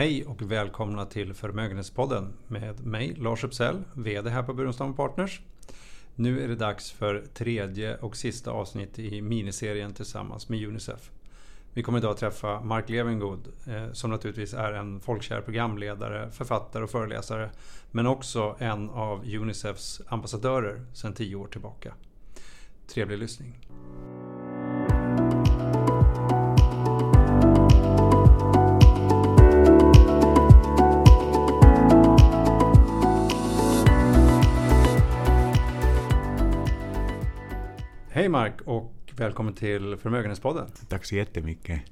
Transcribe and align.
Hej 0.00 0.24
och 0.24 0.42
välkomna 0.42 1.06
till 1.06 1.34
Förmögenhetspodden 1.34 2.32
med 2.48 2.86
mig 2.86 3.14
Lars 3.14 3.44
Uppsell, 3.44 3.82
VD 3.94 4.30
här 4.30 4.42
på 4.42 4.54
Burenstam 4.54 4.94
Partners. 4.94 5.40
Nu 6.14 6.44
är 6.44 6.48
det 6.48 6.54
dags 6.54 6.92
för 6.92 7.24
tredje 7.34 7.96
och 7.96 8.16
sista 8.16 8.50
avsnitt 8.50 8.98
i 8.98 9.22
miniserien 9.22 9.94
tillsammans 9.94 10.48
med 10.48 10.68
Unicef. 10.68 11.10
Vi 11.74 11.82
kommer 11.82 11.98
idag 11.98 12.16
träffa 12.16 12.60
Mark 12.60 12.88
Levengood 12.88 13.48
eh, 13.66 13.92
som 13.92 14.10
naturligtvis 14.10 14.54
är 14.54 14.72
en 14.72 15.00
folkkär 15.00 15.40
programledare, 15.40 16.30
författare 16.30 16.84
och 16.84 16.90
föreläsare 16.90 17.50
men 17.90 18.06
också 18.06 18.56
en 18.58 18.90
av 18.90 19.24
Unicefs 19.24 20.02
ambassadörer 20.06 20.86
sedan 20.92 21.14
tio 21.14 21.36
år 21.36 21.46
tillbaka. 21.46 21.94
Trevlig 22.86 23.18
lyssning. 23.18 23.58
Hej 38.12 38.28
Mark 38.28 38.60
och 38.64 38.92
välkommen 39.16 39.54
till 39.54 39.96
Förmögenhetspodden. 39.96 40.66
Tack 40.88 41.04
så 41.04 41.16
jättemycket. 41.16 41.82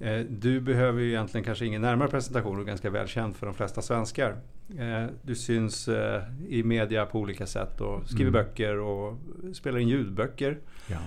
Eh, 0.00 0.18
du 0.18 0.60
behöver 0.60 1.00
ju 1.00 1.08
egentligen 1.08 1.44
kanske 1.44 1.66
ingen 1.66 1.82
närmare 1.82 2.08
presentation 2.08 2.60
och 2.60 2.66
ganska 2.66 2.90
välkänd 2.90 3.36
för 3.36 3.46
de 3.46 3.54
flesta 3.54 3.82
svenskar. 3.82 4.36
Eh, 4.78 5.06
du 5.22 5.34
syns 5.34 5.88
eh, 5.88 6.22
i 6.48 6.62
media 6.62 7.06
på 7.06 7.18
olika 7.18 7.46
sätt 7.46 7.80
och 7.80 8.08
skriver 8.08 8.30
mm. 8.30 8.32
böcker 8.32 8.78
och 8.78 9.18
spelar 9.52 9.78
in 9.78 9.88
ljudböcker. 9.88 10.58
Ja. 10.86 10.98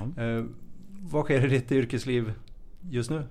Vad 0.90 1.24
sker 1.24 1.46
i 1.46 1.50
ditt 1.50 1.72
yrkesliv 1.72 2.34
just 2.90 3.10
nu? 3.10 3.24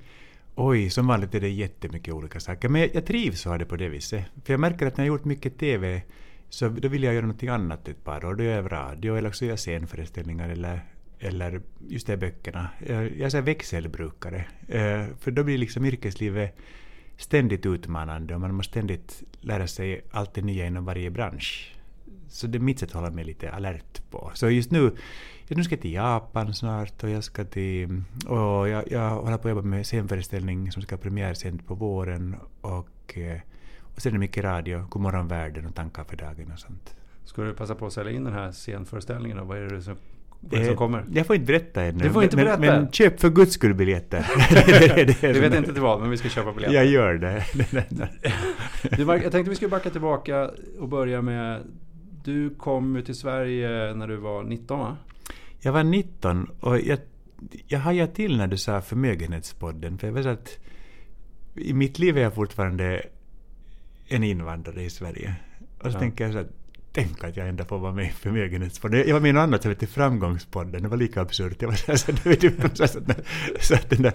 Oj, 0.54 0.90
som 0.90 1.06
vanligt 1.06 1.34
är 1.34 1.40
det 1.40 1.48
jättemycket 1.48 2.14
olika 2.14 2.40
saker. 2.40 2.68
Men 2.68 2.80
jag, 2.80 2.94
jag 2.94 3.06
trivs 3.06 3.44
ha 3.44 3.58
det 3.58 3.64
på 3.64 3.76
det 3.76 3.88
viset. 3.88 4.24
För 4.44 4.52
jag 4.52 4.60
märker 4.60 4.86
att 4.86 4.96
när 4.96 5.04
jag 5.04 5.12
gjort 5.12 5.24
mycket 5.24 5.58
TV 5.58 6.02
så 6.48 6.68
då 6.68 6.88
vill 6.88 7.02
jag 7.02 7.14
göra 7.14 7.26
något 7.26 7.42
annat 7.42 7.88
ett 7.88 8.04
par 8.04 8.24
år. 8.24 8.34
Då 8.34 8.44
gör 8.44 8.56
jag 8.56 8.72
radio 8.72 9.16
eller 9.16 9.28
också 9.28 9.44
gör 9.44 9.52
jag 9.52 9.58
scenföreställningar 9.58 10.48
eller 10.48 10.80
eller 11.20 11.60
just 11.88 12.06
de 12.06 12.16
böckerna. 12.16 12.68
Eh, 12.80 13.02
jag 13.02 13.20
är 13.20 13.28
så 13.28 13.40
växelbrukare. 13.40 14.44
Eh, 14.68 15.06
för 15.18 15.30
då 15.30 15.44
blir 15.44 15.58
liksom 15.58 15.84
yrkeslivet 15.84 16.56
ständigt 17.16 17.66
utmanande 17.66 18.34
och 18.34 18.40
man 18.40 18.54
måste 18.54 18.70
ständigt 18.70 19.22
lära 19.40 19.66
sig 19.66 20.04
allt 20.10 20.34
det 20.34 20.42
nya 20.42 20.66
inom 20.66 20.84
varje 20.84 21.10
bransch. 21.10 21.74
Så 22.28 22.46
det 22.46 22.58
är 22.58 22.60
mitt 22.60 22.78
sätt 22.78 22.88
att 22.88 22.94
hålla 22.94 23.10
mig 23.10 23.24
lite 23.24 23.50
alert 23.50 24.10
på. 24.10 24.30
Så 24.34 24.50
just 24.50 24.70
nu, 24.70 24.82
just 25.48 25.56
nu 25.56 25.64
ska 25.64 25.74
jag 25.74 25.82
till 25.82 25.92
Japan 25.92 26.54
snart 26.54 27.04
och 27.04 27.10
jag 27.10 27.24
ska 27.24 27.44
till... 27.44 28.02
Och 28.26 28.68
jag, 28.68 28.90
jag 28.90 29.10
håller 29.10 29.36
på 29.36 29.48
att 29.48 29.54
jobba 29.54 29.68
med 29.68 29.86
scenföreställning 29.86 30.72
som 30.72 30.82
ska 30.82 30.94
ha 30.94 31.02
premiär 31.02 31.58
på 31.66 31.74
våren 31.74 32.36
och, 32.60 33.18
eh, 33.18 33.40
och 33.80 34.02
sen 34.02 34.10
är 34.10 34.12
det 34.12 34.18
mycket 34.18 34.44
radio, 34.44 34.86
Godmorgon 34.88 35.28
världen 35.28 35.66
och 35.66 35.74
tankar 35.74 36.04
för 36.04 36.16
dagen 36.16 36.52
och 36.52 36.58
sånt. 36.58 36.94
Ska 37.24 37.42
du 37.42 37.54
passa 37.54 37.74
på 37.74 37.86
att 37.86 37.92
sälja 37.92 38.12
in 38.12 38.24
den 38.24 38.32
här 38.32 38.52
scenföreställningen? 38.52 39.38
Och 39.38 39.46
vad 39.46 39.58
är 39.58 39.68
det 39.68 39.82
som 39.82 39.96
vad 40.40 40.66
som 40.66 40.76
kommer? 40.76 41.04
Jag 41.12 41.26
får 41.26 41.36
inte 41.36 41.46
berätta 41.46 41.82
ännu. 41.82 42.04
Du 42.04 42.10
får 42.10 42.22
inte 42.22 42.36
berätta? 42.36 42.58
Men, 42.58 42.82
men 42.82 42.92
köp 42.92 43.20
för 43.20 43.30
guds 43.30 43.52
skull 43.52 43.74
biljetter. 43.74 44.26
du 45.32 45.40
vet 45.40 45.54
inte 45.54 45.72
till 45.72 45.82
vad, 45.82 46.00
men 46.00 46.10
vi 46.10 46.16
ska 46.16 46.28
köpa 46.28 46.52
biljetter. 46.52 46.74
Jag 46.74 46.86
gör 46.86 47.14
det. 47.14 47.44
du, 48.96 49.02
jag 49.02 49.32
tänkte 49.32 49.50
vi 49.50 49.56
skulle 49.56 49.70
backa 49.70 49.90
tillbaka 49.90 50.50
och 50.78 50.88
börja 50.88 51.22
med... 51.22 51.60
Du 52.24 52.50
kom 52.50 52.96
ju 52.96 53.02
till 53.02 53.14
Sverige 53.14 53.94
när 53.94 54.08
du 54.08 54.16
var 54.16 54.42
19 54.42 54.78
va? 54.78 54.96
Jag 55.60 55.72
var 55.72 55.82
19 55.82 56.50
och 56.60 56.80
jag, 56.80 56.98
jag 57.66 57.78
hajade 57.78 58.12
till 58.12 58.36
när 58.36 58.46
du 58.46 58.56
sa 58.56 58.80
förmögenhetspodden. 58.80 59.98
För 59.98 60.06
jag 60.06 60.14
vet 60.14 60.26
att 60.26 60.58
i 61.54 61.72
mitt 61.72 61.98
liv 61.98 62.18
är 62.18 62.22
jag 62.22 62.34
fortfarande 62.34 63.02
en 64.08 64.24
invandrare 64.24 64.82
i 64.82 64.90
Sverige. 64.90 65.34
Och 65.78 65.90
så 65.90 65.96
ja. 65.96 66.00
tänker 66.00 66.24
jag 66.24 66.32
så 66.32 66.38
att 66.38 66.59
tänk 66.92 67.24
att 67.24 67.36
jag 67.36 67.48
ändå 67.48 67.64
får 67.64 67.78
vara 67.78 67.92
med 67.92 68.04
i 68.04 68.08
Förmögenhetspodden. 68.08 69.04
Jag 69.06 69.14
var 69.14 69.20
med 69.20 69.28
i 69.28 69.32
något 69.32 69.40
annat 69.40 69.62
som 69.62 69.68
hette 69.68 69.86
Framgångspodden, 69.86 70.82
det 70.82 70.88
var 70.88 70.96
lika 70.96 71.20
absurt. 71.20 71.62
Jag 71.62 71.68
var 71.68 71.74
så, 71.74 71.96
så, 71.96 72.12
så, 72.74 72.86
så, 72.86 73.00
så 73.60 73.74
att 73.74 73.90
den 73.90 74.02
där, 74.02 74.14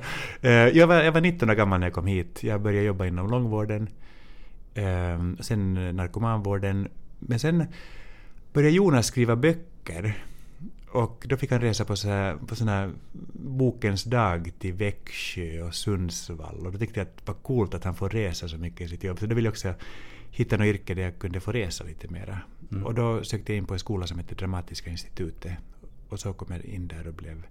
jag, 0.78 0.88
var, 0.88 1.04
jag 1.04 1.12
var 1.12 1.22
19 1.22 1.50
år 1.50 1.54
gammal 1.54 1.80
när 1.80 1.88
jag 1.88 1.94
kom 1.94 2.08
hit. 2.08 2.44
Jag 2.44 2.62
började 2.62 2.86
jobba 2.86 3.06
inom 3.06 3.30
långvården, 3.30 3.90
eh, 4.74 5.20
sen 5.40 5.74
narkomanvården. 5.96 6.88
Men 7.20 7.40
sen 7.40 7.66
började 8.54 8.76
Jonas 8.76 9.08
skriva 9.08 9.36
böcker. 9.36 10.26
Och 10.92 11.26
då 11.30 11.38
fick 11.38 11.52
han 11.52 11.62
resa 11.62 11.86
på, 11.86 11.96
så 11.96 12.08
här, 12.08 12.36
på 12.36 12.56
sån 12.56 12.68
här 12.68 12.92
bokens 13.34 14.04
dag 14.04 14.52
till 14.60 14.74
Växjö 14.74 15.62
och 15.62 15.76
Sundsvall. 15.76 16.66
Och 16.66 16.72
då 16.72 16.78
tyckte 16.78 17.00
jag 17.00 17.08
att 17.08 17.18
det 17.18 17.28
var 17.28 17.36
coolt 17.36 17.74
att 17.74 17.84
han 17.84 17.96
får 17.96 18.10
resa 18.10 18.48
så 18.48 18.58
mycket 18.58 18.82
i 18.82 18.88
sitt 18.88 19.04
jobb. 19.04 19.20
Så 19.20 19.26
då 19.26 19.36
vill 19.36 19.46
jag 19.46 19.52
också 19.52 19.74
hitta 20.36 20.58
något 20.58 20.66
yrke 20.66 20.94
där 20.94 21.04
jag 21.04 21.20
kunde 21.20 21.40
få 21.40 21.52
resa 21.52 21.84
lite 21.84 22.08
mera. 22.08 22.40
Mm. 22.72 22.86
Och 22.86 22.94
då 22.94 23.24
sökte 23.24 23.54
jag 23.54 23.58
in 23.58 23.66
på 23.66 23.74
en 23.74 23.80
skola 23.80 24.08
som 24.08 24.20
heter 24.20 24.36
Dramatiska 24.36 24.90
institutet. 24.90 25.54
Och 26.10 26.20
så 26.20 26.34
kom 26.34 26.48
jag 26.52 26.66
in 26.66 26.88
där 26.88 27.08
och 27.08 27.14
blev 27.14 27.44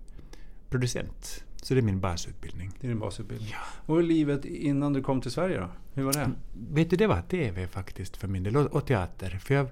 producent. 0.71 1.45
Så 1.57 1.75
det 1.75 1.81
är 1.81 1.83
min 1.83 2.01
basutbildning. 2.01 2.71
Det 2.81 2.87
är 2.87 2.89
din 2.89 2.99
basutbildning. 2.99 3.51
Ja. 3.53 3.95
Och 3.95 4.03
livet 4.03 4.45
innan 4.45 4.93
du 4.93 5.03
kom 5.03 5.21
till 5.21 5.31
Sverige 5.31 5.61
då? 5.61 5.69
Hur 5.95 6.03
var 6.03 6.13
det? 6.13 6.31
Vet 6.71 6.91
du, 6.91 6.97
det 6.97 7.07
var 7.07 7.23
TV 7.23 7.67
faktiskt 7.67 8.17
för 8.17 8.29
min 8.29 8.43
del. 8.43 8.57
Och 8.57 8.87
teater. 8.87 9.31
För 9.31 9.55
jag, 9.55 9.69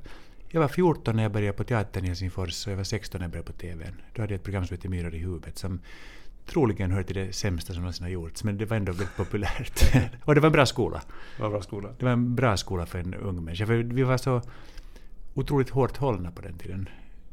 jag 0.48 0.60
var 0.60 0.68
14 0.68 1.16
när 1.16 1.22
jag 1.22 1.32
började 1.32 1.56
på 1.56 1.64
teatern 1.64 2.04
i 2.04 2.06
Helsingfors 2.06 2.66
och 2.66 2.72
jag 2.72 2.76
var 2.76 2.84
16 2.84 3.18
när 3.18 3.24
jag 3.24 3.30
började 3.30 3.52
på 3.52 3.58
TV. 3.58 3.86
Då 4.14 4.22
hade 4.22 4.34
jag 4.34 4.38
ett 4.38 4.44
program 4.44 4.66
som 4.66 4.76
hette 4.76 4.88
Myror 4.88 5.14
i 5.14 5.18
huvudet 5.18 5.58
som 5.58 5.80
troligen 6.46 6.90
hör 6.90 7.02
till 7.02 7.16
det 7.16 7.32
sämsta 7.32 7.72
som 7.72 7.82
någonsin 7.82 8.04
har 8.04 8.10
gjorts, 8.10 8.44
men 8.44 8.58
det 8.58 8.64
var 8.64 8.76
ändå 8.76 8.92
väldigt 8.92 9.16
populärt. 9.16 9.82
och 10.24 10.34
det 10.34 10.40
var 10.40 10.46
en 10.46 10.52
bra 10.52 10.66
skola. 10.66 11.02
Det 11.36 11.42
var, 11.42 11.50
bra 11.50 11.62
skola. 11.62 11.88
det 11.98 12.04
var 12.04 12.12
en 12.12 12.34
bra 12.34 12.56
skola 12.56 12.86
för 12.86 12.98
en 12.98 13.14
ung 13.14 13.44
människa. 13.44 13.66
För 13.66 13.74
vi 13.74 14.02
var 14.02 14.16
så 14.16 14.42
otroligt 15.34 15.70
hårt 15.70 15.96
hållna 15.96 16.30
på 16.30 16.42
den 16.42 16.58
tiden. 16.58 16.88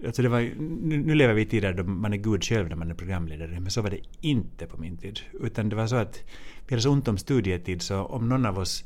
Alltså 0.06 0.22
det 0.22 0.30
var, 0.30 0.42
nu, 0.60 0.98
nu 0.98 1.16
lever 1.16 1.34
vi 1.34 1.42
i 1.42 1.46
tider 1.46 1.74
då 1.74 1.84
man 1.84 2.14
är 2.14 2.18
gud 2.18 2.44
själv 2.44 2.70
när 2.70 2.76
man 2.76 2.92
är 2.92 2.96
programledare, 2.96 3.60
men 3.60 3.72
så 3.72 3.82
var 3.82 3.90
det 3.90 4.00
inte 4.22 4.66
på 4.66 4.78
min 4.78 4.98
tid. 4.98 5.20
Utan 5.42 5.70
det 5.70 5.76
var 5.76 5.88
så 5.88 5.96
att 5.96 6.24
vi 6.68 6.76
hade 6.76 6.82
så 6.82 6.92
ont 6.92 7.08
om 7.08 7.18
studietid 7.18 7.82
så 7.82 8.02
om 8.02 8.30
någon 8.30 8.46
av 8.46 8.60
oss 8.60 8.86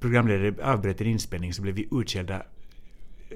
programledare 0.00 0.54
avbröt 0.72 1.00
en 1.00 1.06
inspelning 1.06 1.52
så 1.52 1.62
blev 1.62 1.74
vi 1.74 1.88
utskällda 1.92 2.42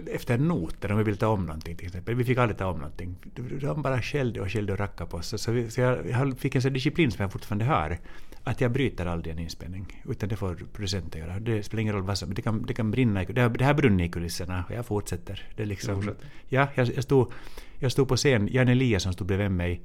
efter 0.06 0.38
noter 0.38 0.92
om 0.92 0.98
vi 0.98 1.04
ville 1.04 1.16
ta 1.16 1.28
om 1.28 1.46
någonting 1.46 1.76
till 1.76 1.86
exempel. 1.86 2.14
Vi 2.14 2.24
fick 2.24 2.38
aldrig 2.38 2.58
ta 2.58 2.66
om 2.66 2.76
någonting. 2.76 3.16
De 3.60 3.82
bara 3.82 4.02
skällde 4.02 4.40
och 4.40 4.52
skällde 4.52 4.72
och 4.72 4.78
rackade 4.78 5.10
på 5.10 5.16
oss. 5.16 5.42
Så, 5.42 5.52
vi, 5.52 5.70
så 5.70 5.80
jag, 5.80 6.08
jag 6.08 6.38
fick 6.38 6.54
en 6.54 6.62
sån 6.62 6.72
disciplin 6.72 7.10
som 7.10 7.22
jag 7.22 7.32
fortfarande 7.32 7.64
har. 7.64 7.98
Att 8.44 8.60
jag 8.60 8.72
bryter 8.72 9.06
aldrig 9.06 9.32
en 9.32 9.38
inspelning. 9.38 10.02
Utan 10.08 10.28
det 10.28 10.36
får 10.36 10.54
producenten 10.72 11.20
göra. 11.20 11.40
Det 11.40 11.62
spelar 11.62 11.80
ingen 11.80 11.94
roll 11.94 12.02
vad 12.02 12.18
som... 12.18 12.34
Det 12.34 12.42
kan, 12.42 12.62
det 12.66 12.74
kan 12.74 12.90
brinna. 12.90 13.24
Det 13.24 13.40
har, 13.40 13.48
det 13.48 13.64
har 13.64 13.74
brunnit 13.74 14.08
i 14.08 14.12
kulisserna 14.12 14.64
och 14.68 14.74
jag 14.74 14.86
fortsätter. 14.86 15.48
Det 15.56 15.64
liksom, 15.64 16.10
ja, 16.48 16.68
jag, 16.74 16.88
jag, 16.94 17.04
stod, 17.04 17.32
jag 17.78 17.92
stod 17.92 18.08
på 18.08 18.16
scen. 18.16 18.48
Jan 18.52 18.68
Eliasson 18.68 19.12
stod 19.12 19.26
bredvid 19.26 19.50
mig. 19.50 19.82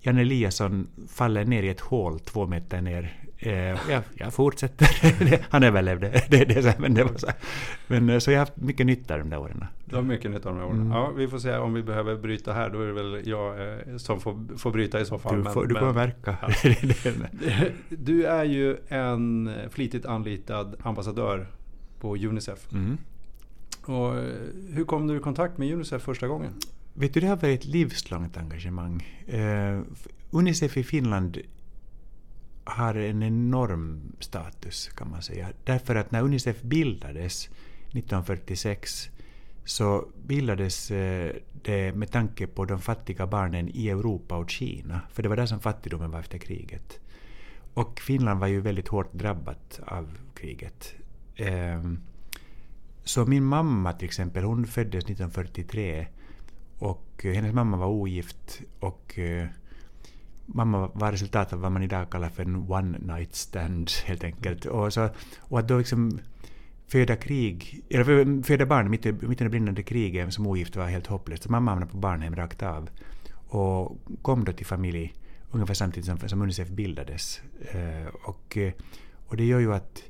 Jan 0.00 0.18
Eliasson 0.18 0.88
faller 1.08 1.44
ner 1.44 1.62
i 1.62 1.68
ett 1.68 1.80
hål 1.80 2.20
två 2.20 2.46
meter 2.46 2.80
ner 2.80 3.25
jag, 3.38 4.02
jag 4.14 4.34
fortsätter. 4.34 5.46
Han 5.50 5.62
överlevde. 5.62 6.22
Det, 6.30 6.44
det, 6.44 6.60
det, 6.60 6.78
men, 6.78 6.94
det 6.94 7.04
var 7.04 7.14
så. 7.16 7.26
men 7.86 8.10
eh, 8.10 8.18
så 8.18 8.30
jag 8.30 8.38
har 8.38 8.46
haft 8.46 8.56
mycket 8.56 8.86
nytta 8.86 9.18
de 9.18 9.30
där 9.30 9.38
åren. 9.38 9.64
Du 9.84 9.96
har 9.96 10.02
mycket 10.02 10.30
nytta 10.30 10.48
de 10.48 10.58
där 10.58 10.64
åren. 10.64 10.80
Mm. 10.80 10.92
Ja, 10.92 11.10
vi 11.16 11.28
får 11.28 11.38
se 11.38 11.56
om 11.56 11.74
vi 11.74 11.82
behöver 11.82 12.16
bryta 12.16 12.52
här. 12.52 12.70
Då 12.70 12.80
är 12.80 12.86
det 12.86 12.92
väl 12.92 13.28
jag 13.28 13.70
eh, 13.70 13.96
som 13.96 14.20
får, 14.20 14.58
får 14.58 14.70
bryta 14.70 15.00
i 15.00 15.04
så 15.04 15.18
fall. 15.18 15.44
Du, 15.44 15.50
får, 15.50 15.60
men, 15.60 15.68
du 15.68 15.74
kommer 15.74 15.92
märka. 15.92 16.36
Ja. 16.42 16.48
du 17.88 18.24
är 18.24 18.44
ju 18.44 18.76
en 18.88 19.50
flitigt 19.70 20.06
anlitad 20.06 20.76
ambassadör 20.82 21.46
på 22.00 22.16
Unicef. 22.16 22.72
Mm. 22.72 22.98
Och 23.84 24.12
hur 24.72 24.84
kom 24.84 25.06
du 25.06 25.16
i 25.16 25.20
kontakt 25.20 25.58
med 25.58 25.74
Unicef 25.74 26.02
första 26.02 26.28
gången? 26.28 26.52
Vet 26.94 27.14
du, 27.14 27.20
det 27.20 27.26
har 27.26 27.36
varit 27.36 27.60
ett 27.60 27.66
livslångt 27.66 28.36
engagemang. 28.36 29.06
Uh, 29.34 29.82
Unicef 30.30 30.76
i 30.76 30.84
Finland 30.84 31.38
har 32.66 32.94
en 32.94 33.22
enorm 33.22 34.12
status 34.20 34.88
kan 34.88 35.10
man 35.10 35.22
säga. 35.22 35.48
Därför 35.64 35.94
att 35.94 36.10
när 36.10 36.22
Unicef 36.22 36.62
bildades 36.62 37.44
1946 37.46 39.10
så 39.64 40.08
bildades 40.24 40.90
eh, 40.90 41.36
det 41.62 41.92
med 41.92 42.10
tanke 42.10 42.46
på 42.46 42.64
de 42.64 42.80
fattiga 42.80 43.26
barnen 43.26 43.68
i 43.68 43.88
Europa 43.88 44.36
och 44.36 44.50
Kina. 44.50 45.00
För 45.10 45.22
det 45.22 45.28
var 45.28 45.36
där 45.36 45.46
som 45.46 45.60
fattigdomen 45.60 46.10
var 46.10 46.20
efter 46.20 46.38
kriget. 46.38 47.00
Och 47.74 48.00
Finland 48.00 48.40
var 48.40 48.46
ju 48.46 48.60
väldigt 48.60 48.88
hårt 48.88 49.12
drabbat 49.12 49.80
av 49.86 50.18
kriget. 50.34 50.94
Ehm, 51.36 52.02
så 53.04 53.26
min 53.26 53.44
mamma 53.44 53.92
till 53.92 54.06
exempel, 54.06 54.44
hon 54.44 54.66
föddes 54.66 55.04
1943 55.04 56.06
och 56.78 57.24
hennes 57.24 57.54
mamma 57.54 57.76
var 57.76 57.86
ogift 57.86 58.60
och 58.80 59.18
eh, 59.18 59.48
mamma 60.46 60.90
var 60.94 61.12
resultatet 61.12 61.52
av 61.52 61.60
vad 61.60 61.72
man 61.72 61.82
idag 61.82 62.10
kallar 62.10 62.28
för 62.28 62.42
en 62.42 62.70
one 62.70 62.98
night 62.98 63.34
stand 63.34 63.90
helt 64.04 64.24
enkelt. 64.24 64.64
Och, 64.66 64.92
så, 64.92 65.08
och 65.38 65.58
att 65.58 65.68
då 65.68 65.78
liksom 65.78 66.20
föda 66.88 67.16
krig, 67.16 67.82
eller 67.90 68.42
föda 68.42 68.66
barn 68.66 68.90
mitt 68.90 69.06
i, 69.06 69.12
mitt 69.12 69.40
i 69.40 69.44
det 69.44 69.50
brinnande 69.50 69.82
kriget 69.82 70.34
som 70.34 70.46
ogift 70.46 70.76
var 70.76 70.86
helt 70.86 71.06
hopplöst. 71.06 71.42
Så 71.42 71.50
mamma 71.50 71.70
hamnade 71.70 71.92
på 71.92 71.98
barnhem 71.98 72.36
rakt 72.36 72.62
av. 72.62 72.88
Och 73.48 73.98
kom 74.22 74.44
då 74.44 74.52
till 74.52 74.66
familj 74.66 75.14
ungefär 75.50 75.74
samtidigt 75.74 76.06
som, 76.06 76.28
som 76.28 76.42
Unicef 76.42 76.68
bildades. 76.68 77.40
Uh, 77.74 78.06
och, 78.24 78.58
och 79.26 79.36
det 79.36 79.44
gör 79.44 79.60
ju 79.60 79.74
att 79.74 80.02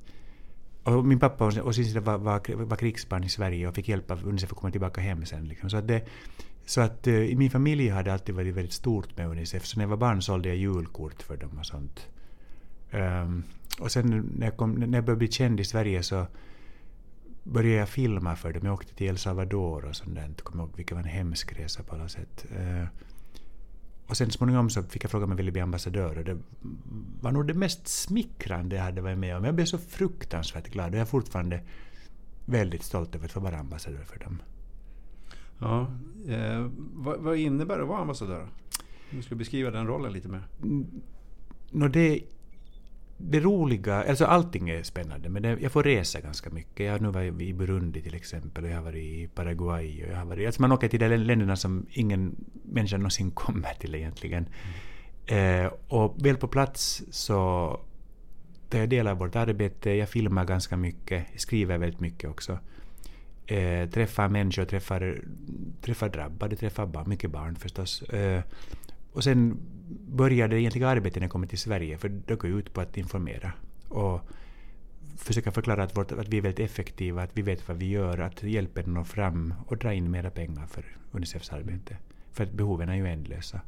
Och 0.84 1.04
min 1.04 1.18
pappa 1.18 1.44
och 1.44 1.74
sin 1.74 1.84
sida 1.84 2.00
var, 2.00 2.18
var, 2.18 2.64
var 2.64 2.76
krigsbarn 2.76 3.24
i 3.24 3.28
Sverige 3.28 3.68
och 3.68 3.74
fick 3.74 3.88
hjälp 3.88 4.10
av 4.10 4.28
Unicef 4.28 4.52
att 4.52 4.58
komma 4.58 4.70
tillbaka 4.70 5.00
hem 5.00 5.26
sen. 5.26 5.48
Liksom. 5.48 5.70
Så 5.70 5.76
att, 5.76 5.88
det, 5.88 6.08
så 6.66 6.80
att 6.80 7.06
uh, 7.06 7.14
i 7.14 7.36
min 7.36 7.50
familj 7.50 7.88
har 7.88 8.02
det 8.02 8.12
alltid 8.12 8.34
varit 8.34 8.54
väldigt 8.54 8.72
stort 8.72 9.16
med 9.16 9.28
Unicef. 9.28 9.64
Så 9.64 9.78
när 9.78 9.84
jag 9.84 9.88
var 9.88 9.96
barn 9.96 10.22
sålde 10.22 10.48
jag 10.48 10.58
julkort 10.58 11.22
för 11.22 11.36
dem 11.36 11.58
och 11.58 11.66
sånt. 11.66 12.08
Um, 12.92 13.44
och 13.80 13.92
sen 13.92 14.30
när 14.38 14.46
jag, 14.46 14.56
kom, 14.56 14.72
när 14.72 14.98
jag 14.98 15.04
började 15.04 15.18
bli 15.18 15.28
känd 15.28 15.60
i 15.60 15.64
Sverige 15.64 16.02
så 16.02 16.26
började 17.44 17.76
jag 17.76 17.88
filma 17.88 18.36
för 18.36 18.52
dem. 18.52 18.64
Jag 18.64 18.74
åkte 18.74 18.94
till 18.94 19.06
El 19.06 19.18
Salvador 19.18 19.84
och 19.84 19.96
sånt 19.96 20.14
där. 20.14 20.22
Jag 20.22 20.36
kommer 20.36 20.64
ihåg 20.64 20.76
vilket 20.76 20.94
var 20.94 21.02
en 21.02 21.08
hemsk 21.08 21.52
resa 21.52 21.82
på 21.82 21.94
alla 21.94 22.08
sätt. 22.08 22.46
Uh, 22.52 22.86
och 24.06 24.16
sen 24.16 24.30
småningom 24.30 24.70
så 24.70 24.82
fick 24.82 25.04
jag 25.04 25.10
fråga 25.10 25.24
om 25.24 25.30
jag 25.30 25.36
ville 25.36 25.52
bli 25.52 25.60
ambassadör 25.60 26.18
och 26.18 26.24
det 26.24 26.38
var 27.20 27.32
nog 27.32 27.46
det 27.46 27.54
mest 27.54 27.88
smickrande 27.88 28.76
jag 28.76 28.82
hade 28.82 29.00
varit 29.00 29.18
med 29.18 29.36
om. 29.36 29.44
Jag 29.44 29.54
blev 29.54 29.64
så 29.64 29.78
fruktansvärt 29.78 30.68
glad 30.68 30.88
och 30.88 30.94
jag 30.94 31.00
är 31.00 31.04
fortfarande 31.04 31.60
väldigt 32.44 32.82
stolt 32.82 33.14
över 33.14 33.24
att 33.24 33.32
få 33.32 33.40
vara 33.40 33.58
ambassadör 33.58 34.04
för 34.04 34.18
dem. 34.18 34.38
Ja, 35.58 35.80
eh, 36.28 36.70
vad, 36.92 37.20
vad, 37.20 37.36
innebär 37.36 37.76
det 37.76 37.82
att 37.82 37.88
vara 37.88 38.00
ambassadör? 38.00 38.48
Du 39.10 39.22
skulle 39.22 39.38
beskriva 39.38 39.70
den 39.70 39.86
rollen 39.86 40.12
lite 40.12 40.28
mer. 40.28 40.42
Mm, 40.62 40.86
no, 41.70 41.88
det 41.88 42.20
det 43.18 43.40
roliga, 43.40 44.04
alltså 44.04 44.24
allting 44.24 44.68
är 44.68 44.82
spännande, 44.82 45.28
men 45.28 45.42
det, 45.42 45.58
jag 45.60 45.72
får 45.72 45.82
resa 45.82 46.20
ganska 46.20 46.50
mycket. 46.50 46.86
Jag 46.86 46.92
har 46.92 46.98
nu 46.98 47.08
varit 47.08 47.40
i 47.40 47.52
Burundi 47.52 48.02
till 48.02 48.14
exempel, 48.14 48.64
och 48.64 48.70
jag 48.70 48.76
har 48.76 48.82
varit 48.82 49.04
i 49.04 49.28
Paraguay. 49.34 50.04
Och 50.04 50.10
jag 50.10 50.16
har 50.16 50.24
varit, 50.24 50.46
alltså 50.46 50.62
man 50.62 50.72
åker 50.72 50.88
till 50.88 51.00
de 51.00 51.16
länderna 51.16 51.56
som 51.56 51.86
ingen 51.90 52.36
människa 52.62 52.96
någonsin 52.96 53.30
kommer 53.34 53.74
till 53.80 53.94
egentligen. 53.94 54.46
Mm. 55.28 55.64
Eh, 55.64 55.72
och 55.88 56.26
väl 56.26 56.36
på 56.36 56.48
plats 56.48 57.02
så 57.10 57.36
tar 58.68 58.78
jag 58.78 58.88
del 58.88 59.06
av 59.06 59.18
vårt 59.18 59.36
arbete, 59.36 59.90
jag 59.90 60.08
filmar 60.08 60.44
ganska 60.44 60.76
mycket, 60.76 61.26
skriver 61.36 61.78
väldigt 61.78 62.00
mycket 62.00 62.30
också. 62.30 62.58
Eh, 63.46 63.88
träffar 63.90 64.28
människor, 64.28 64.64
träffar, 64.64 65.20
träffar 65.80 66.08
drabbade, 66.08 66.56
träffar 66.56 66.86
barn, 66.86 67.08
mycket 67.08 67.30
barn 67.30 67.56
förstås. 67.56 68.02
Eh, 68.02 68.42
och 69.12 69.24
sen 69.24 69.58
började 70.08 70.54
det 70.54 70.60
egentliga 70.60 70.88
arbetet 70.88 71.16
när 71.16 71.22
jag 71.22 71.30
kom 71.30 71.46
till 71.46 71.58
Sverige, 71.58 71.98
för 71.98 72.08
det 72.08 72.34
går 72.34 72.50
ut 72.50 72.72
på 72.72 72.80
att 72.80 72.96
informera 72.96 73.52
och 73.88 74.20
försöka 75.16 75.52
förklara 75.52 75.82
att, 75.82 75.96
vårt, 75.96 76.12
att 76.12 76.28
vi 76.28 76.38
är 76.38 76.42
väldigt 76.42 76.70
effektiva, 76.70 77.22
att 77.22 77.30
vi 77.32 77.42
vet 77.42 77.68
vad 77.68 77.76
vi 77.76 77.88
gör, 77.88 78.18
att 78.18 78.42
hjälpen 78.42 78.94
når 78.94 79.04
fram 79.04 79.54
och 79.66 79.76
dra 79.76 79.94
in 79.94 80.10
mera 80.10 80.30
pengar 80.30 80.66
för 80.66 80.84
Unicefs 81.12 81.52
arbete. 81.52 81.96
För 82.32 82.44
att 82.44 82.52
behoven 82.52 82.88
är 82.88 82.94
ju 82.94 83.06
ändlösa. 83.06 83.60